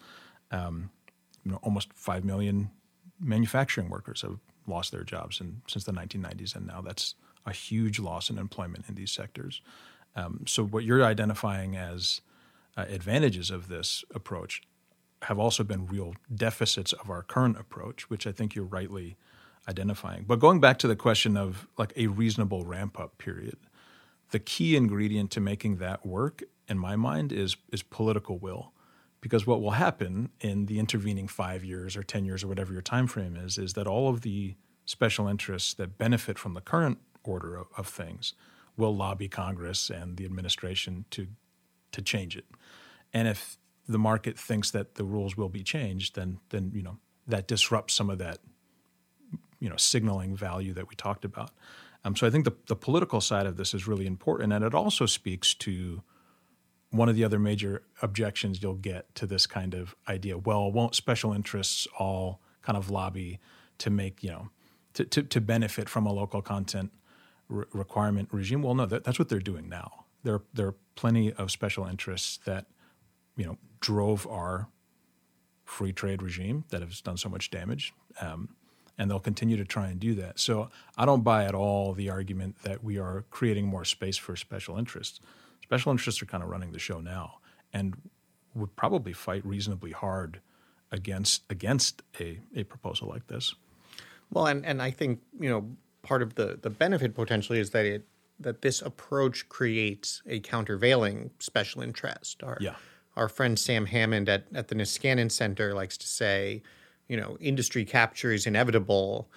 Um, 0.50 0.90
you 1.44 1.52
know, 1.52 1.58
almost 1.62 1.92
five 1.94 2.24
million 2.24 2.70
manufacturing 3.18 3.88
workers 3.88 4.22
have 4.22 4.38
lost 4.66 4.92
their 4.92 5.04
jobs 5.04 5.40
in, 5.40 5.62
since 5.66 5.84
the 5.84 5.92
1990s, 5.92 6.54
and 6.54 6.66
now 6.66 6.80
that's 6.80 7.14
a 7.46 7.52
huge 7.52 7.98
loss 7.98 8.30
in 8.30 8.38
employment 8.38 8.84
in 8.88 8.94
these 8.94 9.10
sectors. 9.10 9.60
Um, 10.16 10.44
so, 10.46 10.64
what 10.64 10.84
you're 10.84 11.04
identifying 11.04 11.76
as 11.76 12.20
uh, 12.76 12.84
advantages 12.88 13.50
of 13.50 13.68
this 13.68 14.04
approach 14.14 14.62
have 15.22 15.38
also 15.38 15.62
been 15.62 15.86
real 15.86 16.14
deficits 16.34 16.92
of 16.92 17.10
our 17.10 17.22
current 17.22 17.58
approach, 17.58 18.08
which 18.08 18.26
I 18.26 18.32
think 18.32 18.54
you're 18.54 18.64
rightly 18.64 19.16
identifying. 19.68 20.24
But 20.26 20.40
going 20.40 20.60
back 20.60 20.78
to 20.78 20.88
the 20.88 20.96
question 20.96 21.36
of 21.36 21.66
like 21.76 21.92
a 21.96 22.06
reasonable 22.06 22.64
ramp 22.64 22.98
up 22.98 23.18
period, 23.18 23.56
the 24.30 24.38
key 24.38 24.76
ingredient 24.76 25.30
to 25.32 25.40
making 25.40 25.76
that 25.76 26.06
work, 26.06 26.42
in 26.68 26.78
my 26.78 26.96
mind, 26.96 27.32
is 27.32 27.56
is 27.72 27.82
political 27.82 28.38
will. 28.38 28.72
Because 29.20 29.46
what 29.46 29.60
will 29.60 29.72
happen 29.72 30.30
in 30.40 30.64
the 30.64 30.78
intervening 30.78 31.28
five 31.28 31.62
years 31.62 31.96
or 31.96 32.02
ten 32.02 32.24
years 32.24 32.42
or 32.42 32.48
whatever 32.48 32.72
your 32.72 32.82
time 32.82 33.06
frame 33.06 33.36
is, 33.36 33.58
is 33.58 33.74
that 33.74 33.86
all 33.86 34.08
of 34.08 34.22
the 34.22 34.54
special 34.86 35.28
interests 35.28 35.74
that 35.74 35.98
benefit 35.98 36.38
from 36.38 36.54
the 36.54 36.60
current 36.60 36.98
order 37.22 37.56
of, 37.56 37.66
of 37.76 37.86
things 37.86 38.32
will 38.76 38.96
lobby 38.96 39.28
Congress 39.28 39.90
and 39.90 40.16
the 40.16 40.24
administration 40.24 41.04
to 41.10 41.28
to 41.92 42.02
change 42.02 42.36
it. 42.36 42.46
And 43.12 43.28
if 43.28 43.58
the 43.88 43.98
market 43.98 44.38
thinks 44.38 44.70
that 44.70 44.94
the 44.94 45.04
rules 45.04 45.36
will 45.36 45.48
be 45.48 45.62
changed, 45.62 46.14
then 46.14 46.38
then 46.50 46.72
you 46.74 46.82
know 46.82 46.98
that 47.26 47.46
disrupts 47.46 47.94
some 47.94 48.10
of 48.10 48.18
that 48.18 48.38
you 49.58 49.68
know 49.68 49.76
signaling 49.76 50.34
value 50.34 50.72
that 50.74 50.88
we 50.88 50.94
talked 50.94 51.24
about. 51.24 51.50
Um, 52.04 52.16
so 52.16 52.26
I 52.26 52.30
think 52.30 52.44
the, 52.44 52.54
the 52.66 52.76
political 52.76 53.20
side 53.20 53.46
of 53.46 53.56
this 53.56 53.74
is 53.74 53.86
really 53.86 54.06
important, 54.06 54.52
and 54.52 54.64
it 54.64 54.74
also 54.74 55.06
speaks 55.06 55.54
to 55.54 56.02
one 56.90 57.08
of 57.08 57.14
the 57.14 57.24
other 57.24 57.38
major 57.38 57.82
objections 58.02 58.62
you'll 58.62 58.74
get 58.74 59.14
to 59.14 59.26
this 59.26 59.46
kind 59.46 59.74
of 59.74 59.94
idea. 60.08 60.36
Well, 60.38 60.70
won't 60.72 60.94
special 60.94 61.32
interests 61.32 61.86
all 61.98 62.40
kind 62.62 62.76
of 62.76 62.90
lobby 62.90 63.38
to 63.78 63.90
make 63.90 64.22
you 64.22 64.30
know 64.30 64.50
to 64.94 65.04
to, 65.04 65.22
to 65.22 65.40
benefit 65.40 65.88
from 65.88 66.06
a 66.06 66.12
local 66.12 66.42
content 66.42 66.90
re- 67.48 67.66
requirement 67.72 68.28
regime? 68.32 68.62
Well, 68.62 68.74
no, 68.74 68.86
that, 68.86 69.04
that's 69.04 69.18
what 69.18 69.28
they're 69.28 69.38
doing 69.38 69.68
now. 69.68 70.06
There 70.22 70.40
there 70.52 70.68
are 70.68 70.76
plenty 70.94 71.32
of 71.32 71.50
special 71.50 71.86
interests 71.86 72.38
that 72.44 72.66
you 73.36 73.44
know 73.44 73.58
drove 73.80 74.26
our 74.26 74.68
free 75.64 75.92
trade 75.92 76.22
regime 76.22 76.64
that 76.70 76.82
has 76.82 77.00
done 77.00 77.16
so 77.16 77.28
much 77.28 77.50
damage. 77.50 77.92
Um, 78.20 78.56
and 79.00 79.10
they'll 79.10 79.18
continue 79.18 79.56
to 79.56 79.64
try 79.64 79.88
and 79.88 79.98
do 79.98 80.14
that. 80.14 80.38
So 80.38 80.68
I 80.98 81.06
don't 81.06 81.24
buy 81.24 81.46
at 81.46 81.54
all 81.54 81.94
the 81.94 82.10
argument 82.10 82.56
that 82.64 82.84
we 82.84 82.98
are 82.98 83.24
creating 83.30 83.66
more 83.66 83.86
space 83.86 84.18
for 84.18 84.36
special 84.36 84.76
interests. 84.76 85.20
Special 85.62 85.90
interests 85.90 86.20
are 86.20 86.26
kind 86.26 86.42
of 86.42 86.50
running 86.50 86.72
the 86.72 86.78
show 86.78 87.00
now, 87.00 87.38
and 87.72 87.96
would 88.54 88.76
probably 88.76 89.14
fight 89.14 89.44
reasonably 89.44 89.92
hard 89.92 90.40
against 90.92 91.44
against 91.48 92.02
a, 92.20 92.40
a 92.54 92.64
proposal 92.64 93.08
like 93.08 93.26
this. 93.28 93.54
Well, 94.30 94.46
and, 94.46 94.66
and 94.66 94.82
I 94.82 94.90
think 94.90 95.20
you 95.40 95.48
know 95.48 95.70
part 96.02 96.20
of 96.20 96.34
the 96.34 96.58
the 96.60 96.70
benefit 96.70 97.14
potentially 97.14 97.58
is 97.58 97.70
that 97.70 97.86
it 97.86 98.06
that 98.38 98.60
this 98.60 98.82
approach 98.82 99.48
creates 99.48 100.20
a 100.26 100.40
countervailing 100.40 101.30
special 101.38 101.80
interest. 101.80 102.42
Our, 102.42 102.58
yeah. 102.60 102.74
Our 103.16 103.28
friend 103.28 103.58
Sam 103.58 103.86
Hammond 103.86 104.28
at, 104.28 104.44
at 104.54 104.68
the 104.68 104.74
Niskanen 104.74 105.30
Center 105.30 105.74
likes 105.74 105.98
to 105.98 106.06
say, 106.06 106.62
you 107.10 107.16
know, 107.16 107.36
industry 107.40 107.84
capture 107.84 108.30
is 108.32 108.46
inevitable. 108.46 109.28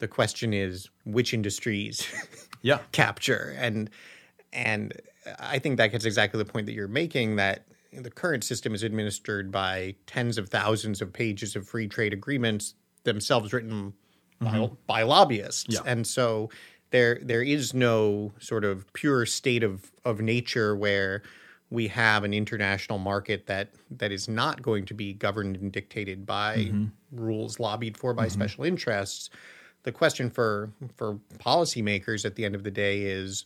The 0.00 0.08
question 0.08 0.52
is 0.52 0.90
which 1.04 1.32
industries 1.32 2.04
yeah. 2.62 2.80
capture. 2.90 3.54
And 3.56 3.88
and 4.52 5.00
I 5.38 5.60
think 5.60 5.76
that 5.76 5.92
gets 5.92 6.04
exactly 6.04 6.38
the 6.38 6.44
point 6.44 6.66
that 6.66 6.72
you're 6.72 6.88
making 6.88 7.36
that 7.36 7.66
the 7.92 8.10
current 8.10 8.42
system 8.42 8.74
is 8.74 8.82
administered 8.82 9.52
by 9.52 9.94
tens 10.06 10.38
of 10.38 10.48
thousands 10.48 11.00
of 11.00 11.12
pages 11.12 11.54
of 11.54 11.68
free 11.68 11.86
trade 11.86 12.12
agreements 12.12 12.74
themselves 13.04 13.52
written 13.52 13.92
mm-hmm. 14.42 14.60
by, 14.60 14.70
by, 14.86 15.02
lobbyists, 15.02 15.66
yeah. 15.68 15.80
and 15.86 16.06
so 16.06 16.50
there 16.90 17.20
there 17.22 17.42
is 17.42 17.74
no 17.74 18.32
sort 18.40 18.64
of 18.64 18.92
pure 18.92 19.24
state 19.24 19.62
of 19.62 19.92
of 20.04 20.20
nature 20.20 20.74
where 20.74 21.22
we 21.70 21.86
have 21.88 22.24
an 22.24 22.34
international 22.34 22.98
market 22.98 23.46
that 23.46 23.70
that 23.90 24.10
is 24.12 24.28
not 24.28 24.60
going 24.60 24.84
to 24.86 24.94
be 24.94 25.12
governed 25.12 25.56
and 25.56 25.72
dictated 25.72 26.26
by 26.26 26.56
mm-hmm. 26.56 26.86
rules 27.12 27.60
lobbied 27.60 27.96
for 27.96 28.12
by 28.12 28.26
mm-hmm. 28.26 28.32
special 28.32 28.64
interests. 28.64 29.30
The 29.84 29.92
question 29.92 30.30
for 30.30 30.72
for 30.96 31.18
policymakers 31.38 32.24
at 32.24 32.34
the 32.34 32.44
end 32.44 32.54
of 32.54 32.64
the 32.64 32.70
day 32.70 33.02
is 33.02 33.44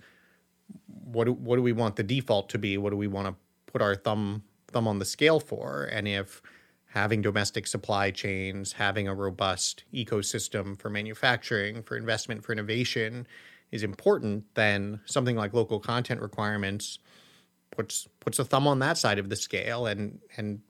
what 0.87 1.24
do, 1.24 1.32
what 1.32 1.56
do 1.56 1.62
we 1.62 1.72
want 1.72 1.96
the 1.96 2.02
default 2.02 2.48
to 2.50 2.58
be? 2.58 2.78
What 2.78 2.90
do 2.90 2.96
we 2.96 3.06
want 3.06 3.28
to 3.28 3.34
put 3.70 3.82
our 3.82 3.94
thumb 3.94 4.42
thumb 4.68 4.88
on 4.88 4.98
the 4.98 5.04
scale 5.04 5.38
for? 5.38 5.84
And 5.92 6.08
if 6.08 6.40
having 6.87 7.20
domestic 7.20 7.66
supply 7.66 8.10
chains, 8.10 8.72
having 8.72 9.06
a 9.06 9.14
robust 9.14 9.84
ecosystem 9.92 10.78
for 10.78 10.88
manufacturing, 10.88 11.82
for 11.82 11.96
investment, 11.96 12.44
for 12.44 12.52
innovation 12.52 13.26
is 13.70 13.82
important, 13.82 14.44
then 14.54 15.00
something 15.04 15.37
like 15.37 15.52
local 15.52 15.80
content 15.80 16.20
requirements 16.20 17.00
puts 17.76 18.08
puts 18.20 18.38
a 18.38 18.44
thumb 18.44 18.66
on 18.66 18.78
that 18.80 18.98
side 18.98 19.18
of 19.18 19.28
the 19.28 19.37
scale 19.37 19.87
and 19.87 20.18
and 20.37 20.60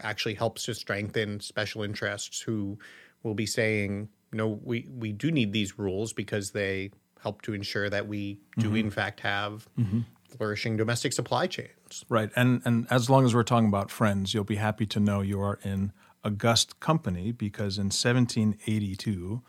actually 0.00 0.34
helps 0.34 0.64
to 0.64 0.74
strengthen 0.74 1.40
special 1.40 1.82
interests 1.82 2.40
who 2.40 2.78
will 3.22 3.34
be 3.34 3.46
saying 3.46 4.08
no 4.32 4.60
we 4.62 4.88
we 4.90 5.12
do 5.12 5.30
need 5.30 5.52
these 5.52 5.78
rules 5.78 6.12
because 6.12 6.50
they 6.50 6.90
help 7.22 7.42
to 7.42 7.54
ensure 7.54 7.88
that 7.88 8.06
we 8.06 8.38
do 8.58 8.68
mm-hmm. 8.68 8.76
in 8.76 8.90
fact 8.90 9.20
have 9.20 9.68
mm-hmm. 9.78 10.00
flourishing 10.28 10.76
domestic 10.76 11.12
supply 11.12 11.46
chains 11.46 12.04
right 12.08 12.30
and 12.36 12.60
and 12.64 12.86
as 12.90 13.08
long 13.08 13.24
as 13.24 13.34
we're 13.34 13.42
talking 13.42 13.68
about 13.68 13.90
friends 13.90 14.34
you'll 14.34 14.44
be 14.44 14.56
happy 14.56 14.86
to 14.86 15.00
know 15.00 15.20
you 15.20 15.40
are 15.40 15.58
in 15.64 15.92
august 16.24 16.78
company 16.80 17.32
because 17.32 17.78
in 17.78 17.86
1782 17.86 19.42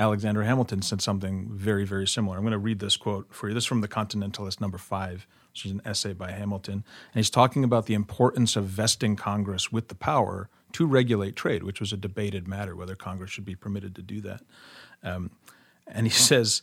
Alexander 0.00 0.44
Hamilton 0.44 0.80
said 0.80 1.02
something 1.02 1.50
very, 1.52 1.84
very 1.84 2.06
similar. 2.06 2.38
I'm 2.38 2.42
going 2.42 2.52
to 2.52 2.58
read 2.58 2.78
this 2.78 2.96
quote 2.96 3.34
for 3.34 3.48
you. 3.48 3.54
This 3.54 3.64
is 3.64 3.68
from 3.68 3.82
The 3.82 3.88
Continentalist, 3.88 4.58
number 4.58 4.78
five, 4.78 5.26
which 5.50 5.64
is 5.66 5.72
an 5.72 5.82
essay 5.84 6.12
by 6.12 6.30
Hamilton. 6.30 6.74
And 6.74 7.14
he's 7.14 7.30
talking 7.30 7.64
about 7.64 7.86
the 7.86 7.94
importance 7.94 8.56
of 8.56 8.64
vesting 8.64 9.16
Congress 9.16 9.72
with 9.72 9.88
the 9.88 9.94
power 9.94 10.48
to 10.72 10.86
regulate 10.86 11.36
trade, 11.36 11.62
which 11.62 11.80
was 11.80 11.92
a 11.92 11.96
debated 11.96 12.46
matter 12.46 12.76
whether 12.76 12.94
Congress 12.94 13.30
should 13.30 13.44
be 13.44 13.56
permitted 13.56 13.94
to 13.96 14.02
do 14.02 14.20
that. 14.20 14.42
Um, 15.02 15.30
and 15.86 16.06
he 16.06 16.12
says, 16.12 16.62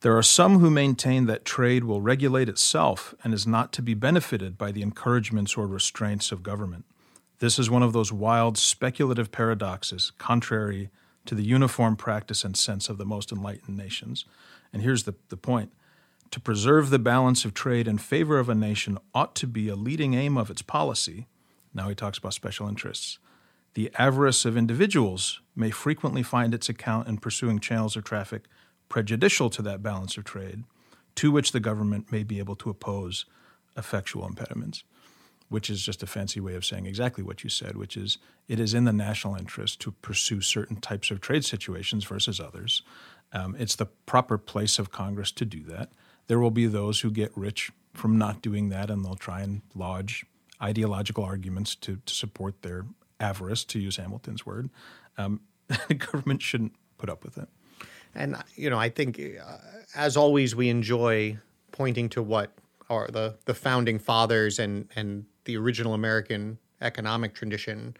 there 0.00 0.16
are 0.16 0.22
some 0.22 0.60
who 0.60 0.70
maintain 0.70 1.26
that 1.26 1.44
trade 1.44 1.84
will 1.84 2.00
regulate 2.00 2.48
itself 2.48 3.14
and 3.24 3.34
is 3.34 3.46
not 3.46 3.72
to 3.72 3.82
be 3.82 3.94
benefited 3.94 4.56
by 4.56 4.70
the 4.70 4.82
encouragements 4.82 5.56
or 5.56 5.66
restraints 5.66 6.30
of 6.30 6.42
government. 6.42 6.84
This 7.40 7.58
is 7.58 7.70
one 7.70 7.82
of 7.82 7.92
those 7.92 8.12
wild 8.12 8.58
speculative 8.58 9.32
paradoxes 9.32 10.12
contrary 10.18 10.90
to 11.24 11.34
the 11.34 11.42
uniform 11.42 11.96
practice 11.96 12.44
and 12.44 12.56
sense 12.56 12.88
of 12.88 12.98
the 12.98 13.04
most 13.04 13.32
enlightened 13.32 13.76
nations. 13.76 14.24
And 14.72 14.82
here's 14.82 15.04
the, 15.04 15.14
the 15.30 15.36
point 15.36 15.72
to 16.30 16.40
preserve 16.40 16.90
the 16.90 16.98
balance 16.98 17.44
of 17.44 17.54
trade 17.54 17.88
in 17.88 17.98
favor 17.98 18.38
of 18.38 18.48
a 18.48 18.54
nation 18.54 18.98
ought 19.14 19.34
to 19.36 19.46
be 19.46 19.68
a 19.68 19.76
leading 19.76 20.14
aim 20.14 20.36
of 20.36 20.50
its 20.50 20.62
policy. 20.62 21.26
Now 21.74 21.88
he 21.88 21.94
talks 21.94 22.18
about 22.18 22.34
special 22.34 22.68
interests. 22.68 23.18
The 23.74 23.90
avarice 23.98 24.44
of 24.44 24.56
individuals 24.56 25.40
may 25.54 25.70
frequently 25.70 26.22
find 26.22 26.54
its 26.54 26.68
account 26.68 27.08
in 27.08 27.18
pursuing 27.18 27.60
channels 27.60 27.96
of 27.96 28.04
traffic 28.04 28.44
prejudicial 28.88 29.50
to 29.50 29.62
that 29.62 29.82
balance 29.82 30.16
of 30.16 30.24
trade, 30.24 30.64
to 31.14 31.30
which 31.30 31.52
the 31.52 31.60
government 31.60 32.10
may 32.10 32.22
be 32.22 32.38
able 32.38 32.56
to 32.56 32.70
oppose 32.70 33.26
effectual 33.76 34.26
impediments 34.26 34.84
which 35.48 35.70
is 35.70 35.82
just 35.82 36.02
a 36.02 36.06
fancy 36.06 36.40
way 36.40 36.54
of 36.54 36.64
saying 36.64 36.86
exactly 36.86 37.24
what 37.24 37.42
you 37.42 37.50
said, 37.50 37.76
which 37.76 37.96
is 37.96 38.18
it 38.46 38.60
is 38.60 38.74
in 38.74 38.84
the 38.84 38.92
national 38.92 39.34
interest 39.34 39.80
to 39.80 39.92
pursue 39.92 40.40
certain 40.40 40.76
types 40.76 41.10
of 41.10 41.20
trade 41.20 41.44
situations 41.44 42.04
versus 42.04 42.40
others. 42.40 42.82
Um, 43.32 43.56
it's 43.58 43.76
the 43.76 43.86
proper 43.86 44.38
place 44.38 44.78
of 44.78 44.90
Congress 44.90 45.32
to 45.32 45.44
do 45.44 45.62
that. 45.64 45.90
There 46.28 46.38
will 46.38 46.50
be 46.50 46.66
those 46.66 47.00
who 47.00 47.10
get 47.10 47.36
rich 47.36 47.70
from 47.94 48.16
not 48.16 48.40
doing 48.40 48.68
that, 48.68 48.90
and 48.90 49.04
they'll 49.04 49.16
try 49.16 49.40
and 49.40 49.62
lodge 49.74 50.24
ideological 50.62 51.24
arguments 51.24 51.74
to, 51.76 51.98
to 52.06 52.14
support 52.14 52.62
their 52.62 52.86
avarice, 53.20 53.64
to 53.64 53.78
use 53.78 53.96
Hamilton's 53.96 54.46
word. 54.46 54.70
Um, 55.16 55.40
the 55.88 55.94
government 55.94 56.42
shouldn't 56.42 56.72
put 56.96 57.10
up 57.10 57.24
with 57.24 57.38
it. 57.38 57.48
And 58.14 58.36
you 58.54 58.70
know, 58.70 58.78
I 58.78 58.88
think, 58.88 59.20
uh, 59.20 59.58
as 59.94 60.16
always, 60.16 60.54
we 60.54 60.68
enjoy 60.68 61.38
pointing 61.72 62.08
to 62.10 62.22
what 62.22 62.52
are 62.90 63.08
the 63.08 63.36
the 63.44 63.54
founding 63.54 63.98
fathers 63.98 64.58
and 64.58 64.88
and 64.96 65.26
the 65.44 65.56
original 65.56 65.94
American 65.94 66.58
economic 66.80 67.34
tradition 67.34 67.96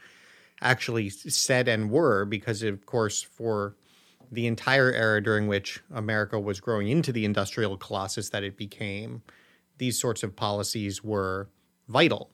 actually 0.60 1.08
said 1.08 1.68
and 1.68 1.90
were, 1.90 2.24
because 2.24 2.62
of 2.62 2.84
course, 2.86 3.22
for 3.22 3.76
the 4.30 4.46
entire 4.46 4.92
era 4.92 5.22
during 5.22 5.46
which 5.46 5.80
America 5.92 6.38
was 6.38 6.60
growing 6.60 6.88
into 6.88 7.12
the 7.12 7.24
industrial 7.24 7.76
colossus 7.76 8.30
that 8.30 8.42
it 8.42 8.56
became, 8.56 9.22
these 9.78 9.98
sorts 9.98 10.22
of 10.22 10.36
policies 10.36 11.02
were 11.02 11.48
vital 11.88 12.30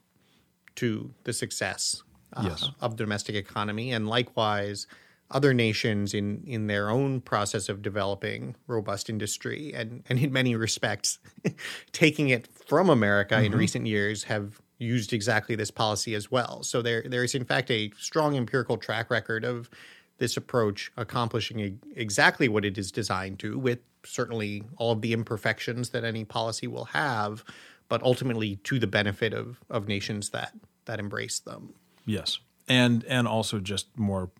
to 0.76 1.14
the 1.24 1.32
success 1.32 2.02
uh, 2.32 2.42
yes. 2.44 2.70
of 2.80 2.96
the 2.96 3.04
domestic 3.04 3.36
economy. 3.36 3.92
And 3.92 4.08
likewise, 4.08 4.86
other 5.30 5.54
nations 5.54 6.14
in, 6.14 6.42
in 6.46 6.66
their 6.66 6.90
own 6.90 7.20
process 7.20 7.68
of 7.68 7.82
developing 7.82 8.54
robust 8.66 9.08
industry 9.08 9.72
and, 9.74 10.02
and 10.08 10.18
in 10.18 10.32
many 10.32 10.54
respects 10.54 11.18
taking 11.92 12.28
it 12.28 12.48
from 12.66 12.90
America 12.90 13.34
mm-hmm. 13.34 13.46
in 13.46 13.58
recent 13.58 13.86
years 13.86 14.24
have 14.24 14.60
used 14.78 15.12
exactly 15.12 15.54
this 15.54 15.70
policy 15.70 16.14
as 16.14 16.30
well. 16.30 16.62
So 16.62 16.82
there 16.82 17.02
there 17.06 17.24
is 17.24 17.34
in 17.34 17.44
fact 17.44 17.70
a 17.70 17.90
strong 17.98 18.36
empirical 18.36 18.76
track 18.76 19.10
record 19.10 19.44
of 19.44 19.70
this 20.18 20.36
approach 20.36 20.92
accomplishing 20.96 21.80
exactly 21.96 22.48
what 22.48 22.64
it 22.64 22.78
is 22.78 22.92
designed 22.92 23.38
to, 23.40 23.58
with 23.58 23.80
certainly 24.04 24.62
all 24.76 24.92
of 24.92 25.00
the 25.00 25.12
imperfections 25.12 25.90
that 25.90 26.04
any 26.04 26.24
policy 26.24 26.66
will 26.66 26.86
have, 26.86 27.44
but 27.88 28.02
ultimately 28.02 28.56
to 28.56 28.78
the 28.78 28.86
benefit 28.86 29.32
of 29.32 29.60
of 29.70 29.88
nations 29.88 30.30
that 30.30 30.52
that 30.84 30.98
embrace 30.98 31.38
them. 31.38 31.74
Yes, 32.06 32.38
and 32.68 33.04
and 33.04 33.26
also 33.26 33.58
just 33.58 33.86
more 33.98 34.30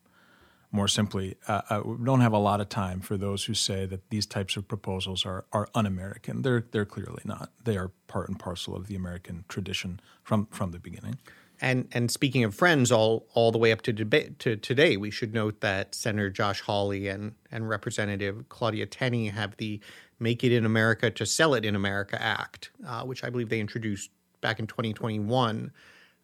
more 0.74 0.88
simply, 0.88 1.36
uh, 1.46 1.60
uh, 1.70 1.82
we 1.84 2.04
don't 2.04 2.20
have 2.20 2.32
a 2.32 2.38
lot 2.38 2.60
of 2.60 2.68
time 2.68 3.00
for 3.00 3.16
those 3.16 3.44
who 3.44 3.54
say 3.54 3.86
that 3.86 4.10
these 4.10 4.26
types 4.26 4.56
of 4.56 4.66
proposals 4.66 5.24
are, 5.24 5.44
are 5.52 5.68
un-American. 5.72 6.42
They're 6.42 6.64
they're 6.72 6.84
clearly 6.84 7.22
not. 7.24 7.52
They 7.62 7.76
are 7.76 7.92
part 8.08 8.28
and 8.28 8.38
parcel 8.38 8.74
of 8.74 8.88
the 8.88 8.96
American 8.96 9.44
tradition 9.48 10.00
from 10.24 10.46
from 10.46 10.72
the 10.72 10.80
beginning. 10.80 11.18
And 11.64 11.88
and 11.92 12.10
speaking 12.10 12.44
of 12.44 12.54
friends, 12.54 12.92
all 12.92 13.26
all 13.32 13.50
the 13.50 13.56
way 13.56 13.72
up 13.72 13.80
to 13.82 13.92
debate 13.92 14.38
to 14.40 14.54
today, 14.54 14.98
we 14.98 15.10
should 15.10 15.32
note 15.32 15.62
that 15.62 15.94
Senator 15.94 16.28
Josh 16.28 16.60
Hawley 16.60 17.08
and 17.08 17.32
and 17.50 17.66
Representative 17.66 18.44
Claudia 18.50 18.84
Tenney 18.84 19.28
have 19.28 19.56
the 19.56 19.80
"Make 20.18 20.44
It 20.44 20.52
in 20.52 20.66
America 20.66 21.10
to 21.10 21.24
Sell 21.24 21.54
It 21.54 21.64
in 21.64 21.74
America" 21.74 22.20
Act, 22.20 22.70
uh, 22.86 23.04
which 23.04 23.24
I 23.24 23.30
believe 23.30 23.48
they 23.48 23.60
introduced 23.60 24.10
back 24.42 24.58
in 24.58 24.66
2021 24.66 25.72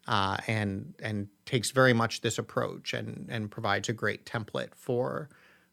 uh, 0.07 0.37
and 0.47 0.93
and 1.03 1.29
takes 1.47 1.71
very 1.71 1.95
much 1.95 2.21
this 2.21 2.37
approach 2.37 2.93
and 2.93 3.27
and 3.31 3.51
provides 3.51 3.89
a 3.89 3.95
great 3.95 4.27
template 4.27 4.75
for 4.75 5.31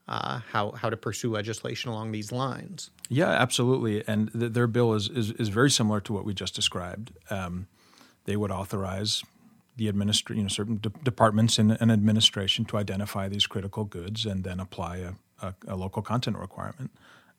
uh, 0.08 0.40
how 0.50 0.72
how 0.72 0.90
to 0.90 0.96
pursue 0.96 1.30
legislation 1.30 1.92
along 1.92 2.14
these 2.14 2.32
lines. 2.32 2.90
Yeah, 3.10 3.32
absolutely. 3.32 4.02
And 4.08 4.32
th- 4.32 4.54
their 4.54 4.68
bill 4.68 4.94
is, 4.94 5.10
is, 5.10 5.32
is 5.32 5.50
very 5.50 5.70
similar 5.70 6.00
to 6.00 6.14
what 6.14 6.24
we 6.24 6.34
just 6.34 6.56
described. 6.56 7.12
Um, 7.30 7.68
they 8.24 8.38
would 8.38 8.52
authorize 8.52 9.24
the 9.78 9.92
administra- 9.92 10.36
you 10.36 10.42
know, 10.42 10.50
certain 10.50 10.78
de- 10.78 10.90
departments 11.04 11.58
in 11.58 11.72
an 11.72 11.90
administration 11.90 12.66
to 12.66 12.78
identify 12.78 13.30
these 13.30 13.48
critical 13.48 13.86
goods 13.86 14.26
and 14.26 14.44
then 14.44 14.60
apply 14.60 14.98
a, 14.98 15.12
a, 15.42 15.56
a 15.68 15.76
local 15.76 16.02
content 16.02 16.38
requirement. 16.38 16.92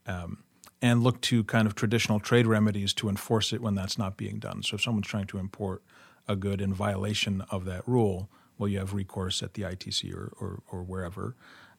Um, 0.06 0.44
and 0.80 1.02
look 1.02 1.20
to 1.22 1.42
kind 1.44 1.66
of 1.66 1.74
traditional 1.74 2.20
trade 2.20 2.46
remedies 2.46 2.92
to 2.94 3.08
enforce 3.08 3.52
it 3.52 3.60
when 3.60 3.74
that's 3.74 3.98
not 3.98 4.16
being 4.16 4.38
done. 4.38 4.62
So 4.62 4.76
if 4.76 4.82
someone's 4.82 5.08
trying 5.08 5.26
to 5.26 5.38
import 5.38 5.82
a 6.28 6.36
good 6.36 6.60
in 6.60 6.72
violation 6.72 7.42
of 7.50 7.64
that 7.64 7.86
rule, 7.86 8.30
well, 8.58 8.68
you 8.68 8.78
have 8.78 8.94
recourse 8.94 9.42
at 9.42 9.54
the 9.54 9.62
ITC 9.62 10.14
or, 10.14 10.32
or, 10.40 10.62
or 10.70 10.82
wherever. 10.84 11.34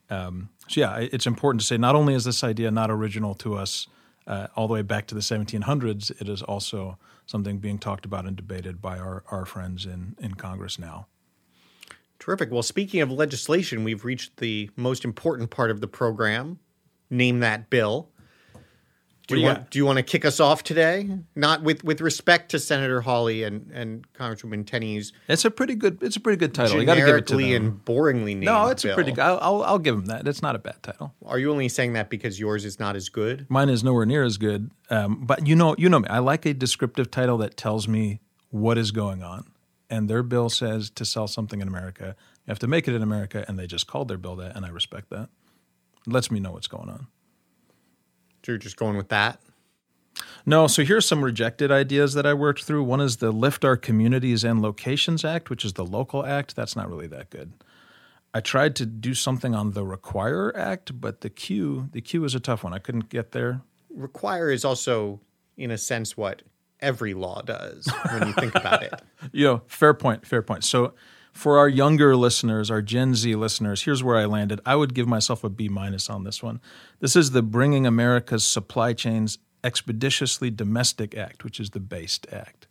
Um, 0.09 0.49
so, 0.67 0.81
yeah, 0.81 0.97
it's 0.97 1.27
important 1.27 1.61
to 1.61 1.67
say 1.67 1.77
not 1.77 1.95
only 1.95 2.13
is 2.13 2.25
this 2.25 2.43
idea 2.43 2.71
not 2.71 2.89
original 2.91 3.35
to 3.35 3.55
us 3.55 3.87
uh, 4.27 4.47
all 4.55 4.67
the 4.67 4.73
way 4.73 4.81
back 4.81 5.07
to 5.07 5.15
the 5.15 5.21
1700s, 5.21 6.11
it 6.21 6.29
is 6.29 6.41
also 6.41 6.97
something 7.25 7.59
being 7.59 7.79
talked 7.79 8.05
about 8.05 8.25
and 8.25 8.35
debated 8.35 8.81
by 8.81 8.97
our, 8.97 9.23
our 9.31 9.45
friends 9.45 9.85
in, 9.85 10.15
in 10.19 10.35
Congress 10.35 10.79
now. 10.79 11.07
Terrific. 12.19 12.51
Well, 12.51 12.63
speaking 12.63 13.01
of 13.01 13.11
legislation, 13.11 13.83
we've 13.83 14.03
reached 14.03 14.37
the 14.37 14.69
most 14.75 15.05
important 15.05 15.49
part 15.49 15.71
of 15.71 15.79
the 15.79 15.87
program 15.87 16.59
name 17.09 17.39
that 17.39 17.69
bill. 17.69 18.09
Do 19.35 19.39
you, 19.39 19.45
want, 19.45 19.69
do 19.69 19.79
you 19.79 19.85
want 19.85 19.97
to 19.97 20.03
kick 20.03 20.25
us 20.25 20.39
off 20.39 20.63
today? 20.63 21.07
Not 21.35 21.61
with, 21.63 21.83
with 21.83 22.01
respect 22.01 22.51
to 22.51 22.59
Senator 22.59 23.01
Hawley 23.01 23.43
and, 23.43 23.69
and 23.71 24.11
Congresswoman 24.13 24.65
Tenney's. 24.65 25.13
It's 25.27 25.45
a 25.45 25.51
pretty 25.51 25.75
good. 25.75 26.01
It's 26.01 26.15
a 26.15 26.19
pretty 26.19 26.37
good 26.37 26.53
title. 26.53 26.79
You 26.79 26.85
got 26.85 26.95
to 26.95 27.05
give 27.05 27.15
it 27.15 27.27
to 27.27 27.37
them. 27.37 27.51
and 27.53 27.85
boringly 27.85 28.25
named. 28.35 28.45
No, 28.45 28.67
it's 28.67 28.83
bill. 28.83 28.93
a 28.93 28.95
pretty. 28.95 29.19
I'll, 29.19 29.39
I'll 29.41 29.63
I'll 29.63 29.79
give 29.79 29.95
them 29.95 30.07
that. 30.07 30.27
It's 30.27 30.41
not 30.41 30.55
a 30.55 30.59
bad 30.59 30.81
title. 30.83 31.13
Are 31.25 31.37
you 31.39 31.51
only 31.51 31.69
saying 31.69 31.93
that 31.93 32.09
because 32.09 32.39
yours 32.39 32.65
is 32.65 32.79
not 32.79 32.95
as 32.95 33.09
good? 33.09 33.45
Mine 33.49 33.69
is 33.69 33.83
nowhere 33.83 34.05
near 34.05 34.23
as 34.23 34.37
good. 34.37 34.71
Um, 34.89 35.25
but 35.25 35.47
you 35.47 35.55
know, 35.55 35.75
you 35.77 35.89
know 35.89 35.99
me. 35.99 36.07
I 36.09 36.19
like 36.19 36.45
a 36.45 36.53
descriptive 36.53 37.11
title 37.11 37.37
that 37.37 37.55
tells 37.55 37.87
me 37.87 38.19
what 38.49 38.77
is 38.77 38.91
going 38.91 39.21
on. 39.23 39.45
and 39.91 40.09
their 40.09 40.23
bill 40.23 40.49
says 40.49 40.89
to 40.91 41.05
sell 41.05 41.27
something 41.27 41.61
in 41.61 41.67
America, 41.67 42.15
you 42.45 42.51
have 42.51 42.59
to 42.59 42.67
make 42.67 42.87
it 42.87 42.95
in 42.95 43.01
America, 43.03 43.45
and 43.47 43.57
they 43.59 43.67
just 43.67 43.85
called 43.87 44.07
their 44.07 44.17
bill 44.17 44.35
that, 44.37 44.55
and 44.55 44.65
I 44.65 44.69
respect 44.69 45.09
that. 45.11 45.29
It 46.07 46.13
lets 46.13 46.29
me 46.31 46.39
know 46.39 46.51
what's 46.51 46.67
going 46.67 46.89
on. 46.89 47.07
So 48.43 48.53
you're 48.53 48.57
just 48.57 48.77
going 48.77 48.97
with 48.97 49.09
that? 49.09 49.39
No, 50.45 50.67
so 50.67 50.83
here's 50.83 51.05
some 51.07 51.23
rejected 51.23 51.71
ideas 51.71 52.13
that 52.13 52.25
I 52.25 52.33
worked 52.33 52.63
through. 52.63 52.83
One 52.83 53.01
is 53.01 53.17
the 53.17 53.31
Lift 53.31 53.63
Our 53.63 53.77
Communities 53.77 54.43
and 54.43 54.61
Locations 54.61 55.23
Act, 55.23 55.49
which 55.49 55.63
is 55.63 55.73
the 55.73 55.85
local 55.85 56.25
act. 56.25 56.55
That's 56.55 56.75
not 56.75 56.89
really 56.89 57.07
that 57.07 57.29
good. 57.29 57.53
I 58.33 58.41
tried 58.41 58.75
to 58.77 58.85
do 58.85 59.13
something 59.13 59.55
on 59.55 59.71
the 59.71 59.83
Require 59.83 60.55
Act, 60.55 60.99
but 60.99 61.21
the 61.21 61.29
Q, 61.29 61.89
the 61.91 62.01
Q 62.01 62.23
is 62.25 62.35
a 62.35 62.39
tough 62.39 62.63
one. 62.63 62.73
I 62.73 62.79
couldn't 62.79 63.09
get 63.09 63.31
there. 63.31 63.61
Require 63.89 64.51
is 64.51 64.63
also, 64.63 65.19
in 65.57 65.71
a 65.71 65.77
sense, 65.77 66.15
what 66.15 66.43
every 66.79 67.13
law 67.13 67.41
does 67.41 67.87
when 68.11 68.27
you 68.27 68.33
think 68.33 68.55
about 68.55 68.83
it. 68.83 68.93
You 69.33 69.45
know, 69.45 69.61
fair 69.67 69.93
point, 69.93 70.25
fair 70.25 70.41
point. 70.41 70.63
So 70.63 70.93
for 71.31 71.57
our 71.57 71.69
younger 71.69 72.15
listeners, 72.15 72.69
our 72.69 72.81
Gen 72.81 73.15
Z 73.15 73.35
listeners, 73.35 73.83
here's 73.83 74.03
where 74.03 74.17
I 74.17 74.25
landed. 74.25 74.59
I 74.65 74.75
would 74.75 74.93
give 74.93 75.07
myself 75.07 75.43
a 75.43 75.49
B 75.49 75.69
minus 75.69 76.09
on 76.09 76.23
this 76.23 76.43
one. 76.43 76.59
This 76.99 77.15
is 77.15 77.31
the 77.31 77.41
Bringing 77.41 77.85
America's 77.85 78.45
Supply 78.45 78.93
Chains 78.93 79.37
Expeditiously 79.63 80.49
Domestic 80.49 81.15
Act, 81.15 81.43
which 81.43 81.59
is 81.59 81.71
the 81.71 81.79
BASED 81.79 82.31
Act. 82.33 82.67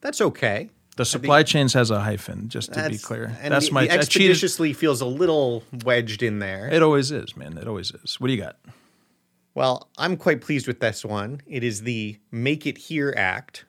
That's 0.00 0.20
okay. 0.20 0.70
The 0.96 1.04
supply 1.04 1.44
chains 1.44 1.74
has 1.74 1.92
a 1.92 2.00
hyphen, 2.00 2.48
just 2.48 2.72
to 2.72 2.88
be 2.88 2.98
clear. 2.98 3.36
And 3.40 3.54
That's 3.54 3.68
the, 3.68 3.72
my 3.72 3.86
the 3.86 3.92
expeditiously 3.92 4.72
feels 4.72 5.00
a 5.00 5.06
little 5.06 5.62
wedged 5.84 6.24
in 6.24 6.40
there. 6.40 6.68
It 6.68 6.82
always 6.82 7.12
is, 7.12 7.36
man. 7.36 7.56
It 7.56 7.68
always 7.68 7.92
is. 7.92 8.18
What 8.18 8.26
do 8.26 8.32
you 8.32 8.42
got? 8.42 8.56
Well, 9.54 9.88
I'm 9.96 10.16
quite 10.16 10.40
pleased 10.40 10.66
with 10.66 10.80
this 10.80 11.04
one. 11.04 11.40
It 11.46 11.62
is 11.62 11.82
the 11.82 12.18
Make 12.32 12.66
It 12.66 12.78
Here 12.78 13.14
Act, 13.16 13.64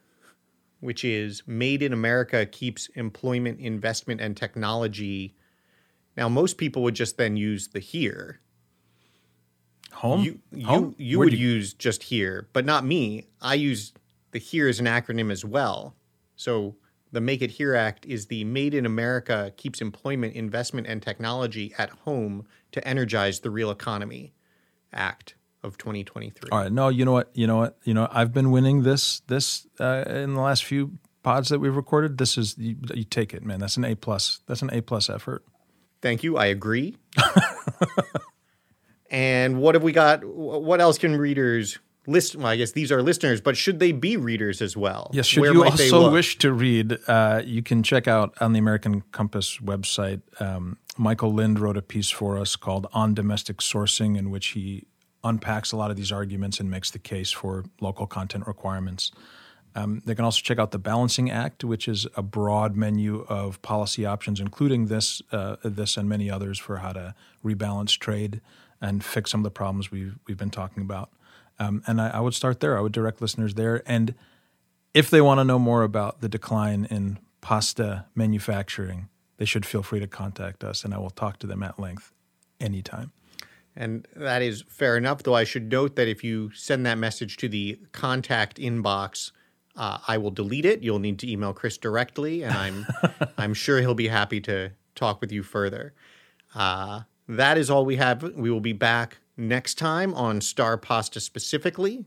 which 0.79 1.03
is 1.03 1.43
Made 1.45 1.81
in 1.83 1.93
America 1.93 2.45
keeps 2.45 2.87
employment, 2.95 3.59
investment, 3.59 4.21
and 4.21 4.35
technology. 4.35 5.35
Now, 6.15 6.29
most 6.29 6.57
people 6.57 6.83
would 6.83 6.95
just 6.95 7.17
then 7.17 7.37
use 7.37 7.67
the 7.69 7.79
here. 7.79 8.39
Home. 9.93 10.21
You 10.23 10.39
you, 10.51 10.65
Home? 10.67 10.95
you 10.97 11.17
Where 11.19 11.25
would 11.27 11.33
you- 11.37 11.47
use 11.49 11.73
just 11.73 12.03
here, 12.03 12.47
but 12.53 12.65
not 12.65 12.85
me. 12.85 13.27
I 13.41 13.55
use 13.55 13.93
the 14.31 14.39
here 14.39 14.67
as 14.67 14.79
an 14.79 14.85
acronym 14.85 15.31
as 15.31 15.43
well. 15.43 15.95
So 16.35 16.75
the 17.11 17.19
Make 17.21 17.41
It 17.41 17.51
Here 17.51 17.73
Act 17.75 18.05
is 18.05 18.27
the 18.27 18.43
Made 18.43 18.73
in 18.75 18.85
America 18.85 19.51
keeps 19.57 19.81
employment, 19.81 20.35
investment, 20.35 20.85
and 20.87 21.01
technology 21.01 21.73
at 21.77 21.89
home 21.89 22.45
to 22.71 22.87
energize 22.87 23.39
the 23.39 23.49
real 23.49 23.71
economy 23.71 24.33
Act 24.93 25.35
of 25.63 25.77
2023. 25.77 26.49
All 26.51 26.59
right. 26.59 26.71
No, 26.71 26.89
you 26.89 27.05
know 27.05 27.11
what? 27.11 27.29
You 27.33 27.47
know 27.47 27.57
what? 27.57 27.77
You 27.83 27.93
know, 27.93 28.07
I've 28.11 28.33
been 28.33 28.51
winning 28.51 28.83
this 28.83 29.21
this 29.27 29.67
uh, 29.79 30.03
in 30.07 30.33
the 30.33 30.41
last 30.41 30.65
few 30.65 30.97
pods 31.23 31.49
that 31.49 31.59
we've 31.59 31.75
recorded. 31.75 32.17
This 32.17 32.37
is 32.37 32.57
you, 32.57 32.75
you 32.93 33.03
take 33.03 33.33
it, 33.33 33.43
man. 33.43 33.59
That's 33.59 33.77
an 33.77 33.85
A 33.85 33.95
plus. 33.95 34.41
That's 34.47 34.61
an 34.61 34.69
A 34.71 34.81
plus 34.81 35.09
effort. 35.09 35.43
Thank 36.01 36.23
you. 36.23 36.37
I 36.37 36.45
agree. 36.45 36.97
and 39.11 39.59
what 39.59 39.75
have 39.75 39.83
we 39.83 39.91
got? 39.91 40.23
What 40.23 40.79
else 40.79 40.97
can 40.97 41.15
readers 41.15 41.77
list? 42.07 42.35
Well, 42.35 42.47
I 42.47 42.55
guess 42.55 42.71
these 42.71 42.91
are 42.91 43.01
listeners, 43.01 43.41
but 43.41 43.57
should 43.57 43.79
they 43.79 43.91
be 43.91 44.15
readers 44.15 44.61
as 44.61 44.77
well? 44.77 45.11
Yes. 45.13 45.25
Should 45.25 45.41
Where 45.41 45.53
you 45.53 45.65
also 45.65 46.09
wish 46.09 46.37
to 46.39 46.53
read, 46.53 46.97
uh, 47.07 47.41
you 47.45 47.61
can 47.61 47.83
check 47.83 48.07
out 48.07 48.33
on 48.39 48.53
the 48.53 48.59
American 48.59 49.01
Compass 49.11 49.57
website. 49.57 50.21
Um, 50.41 50.77
Michael 50.97 51.33
Lind 51.33 51.59
wrote 51.59 51.77
a 51.77 51.81
piece 51.81 52.09
for 52.09 52.37
us 52.37 52.55
called 52.55 52.87
"On 52.93 53.13
Domestic 53.13 53.57
Sourcing," 53.57 54.17
in 54.17 54.31
which 54.31 54.47
he 54.47 54.85
unpacks 55.23 55.71
a 55.71 55.77
lot 55.77 55.91
of 55.91 55.97
these 55.97 56.11
arguments 56.11 56.59
and 56.59 56.69
makes 56.69 56.91
the 56.91 56.99
case 56.99 57.31
for 57.31 57.65
local 57.81 58.07
content 58.07 58.47
requirements. 58.47 59.11
Um, 59.75 60.01
they 60.05 60.15
can 60.15 60.25
also 60.25 60.41
check 60.41 60.57
out 60.57 60.71
the 60.71 60.79
Balancing 60.79 61.29
Act, 61.29 61.63
which 61.63 61.87
is 61.87 62.07
a 62.15 62.23
broad 62.23 62.75
menu 62.75 63.25
of 63.29 63.61
policy 63.61 64.05
options, 64.05 64.39
including 64.39 64.87
this, 64.87 65.21
uh, 65.31 65.57
this 65.63 65.95
and 65.95 66.09
many 66.09 66.29
others 66.29 66.57
for 66.57 66.77
how 66.77 66.93
to 66.93 67.13
rebalance 67.45 67.97
trade 67.97 68.41
and 68.81 69.03
fix 69.03 69.31
some 69.31 69.41
of 69.41 69.43
the 69.43 69.51
problems 69.51 69.91
we've 69.91 70.17
we've 70.27 70.37
been 70.37 70.49
talking 70.49 70.81
about. 70.81 71.11
Um, 71.59 71.83
and 71.85 72.01
I, 72.01 72.09
I 72.09 72.19
would 72.19 72.33
start 72.33 72.61
there. 72.61 72.77
I 72.77 72.81
would 72.81 72.93
direct 72.93 73.21
listeners 73.21 73.55
there. 73.55 73.83
And 73.85 74.15
if 74.93 75.09
they 75.09 75.21
want 75.21 75.39
to 75.39 75.43
know 75.43 75.59
more 75.59 75.83
about 75.83 76.21
the 76.21 76.29
decline 76.29 76.85
in 76.89 77.19
pasta 77.41 78.05
manufacturing, 78.15 79.09
they 79.37 79.45
should 79.45 79.65
feel 79.65 79.83
free 79.83 79.99
to 79.99 80.07
contact 80.07 80.63
us, 80.63 80.83
and 80.83 80.93
I 80.93 80.97
will 80.97 81.09
talk 81.09 81.37
to 81.39 81.47
them 81.47 81.63
at 81.63 81.79
length 81.79 82.11
anytime. 82.59 83.11
And 83.75 84.07
that 84.15 84.41
is 84.41 84.63
fair 84.67 84.97
enough, 84.97 85.23
though 85.23 85.35
I 85.35 85.43
should 85.43 85.71
note 85.71 85.95
that 85.95 86.07
if 86.07 86.23
you 86.23 86.51
send 86.53 86.85
that 86.85 86.97
message 86.97 87.37
to 87.37 87.47
the 87.47 87.79
contact 87.91 88.57
inbox, 88.57 89.31
uh, 89.75 89.99
I 90.07 90.17
will 90.17 90.31
delete 90.31 90.65
it. 90.65 90.83
You'll 90.83 90.99
need 90.99 91.19
to 91.19 91.31
email 91.31 91.53
Chris 91.53 91.77
directly, 91.77 92.43
and 92.43 92.53
I'm 92.53 92.85
I'm 93.37 93.53
sure 93.53 93.79
he'll 93.79 93.93
be 93.95 94.09
happy 94.09 94.41
to 94.41 94.71
talk 94.95 95.21
with 95.21 95.31
you 95.31 95.43
further. 95.43 95.93
Uh, 96.53 97.01
that 97.27 97.57
is 97.57 97.69
all 97.69 97.85
we 97.85 97.95
have. 97.95 98.23
We 98.23 98.51
will 98.51 98.59
be 98.59 98.73
back 98.73 99.17
next 99.37 99.75
time 99.75 100.13
on 100.13 100.41
Star 100.41 100.77
Pasta 100.77 101.19
specifically. 101.19 102.05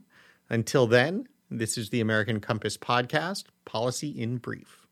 Until 0.49 0.85
then, 0.85 1.27
this 1.49 1.77
is 1.77 1.89
the 1.89 2.01
American 2.01 2.39
Compass 2.39 2.77
podcast, 2.77 3.45
Policy 3.65 4.09
in 4.09 4.37
Brief. 4.37 4.82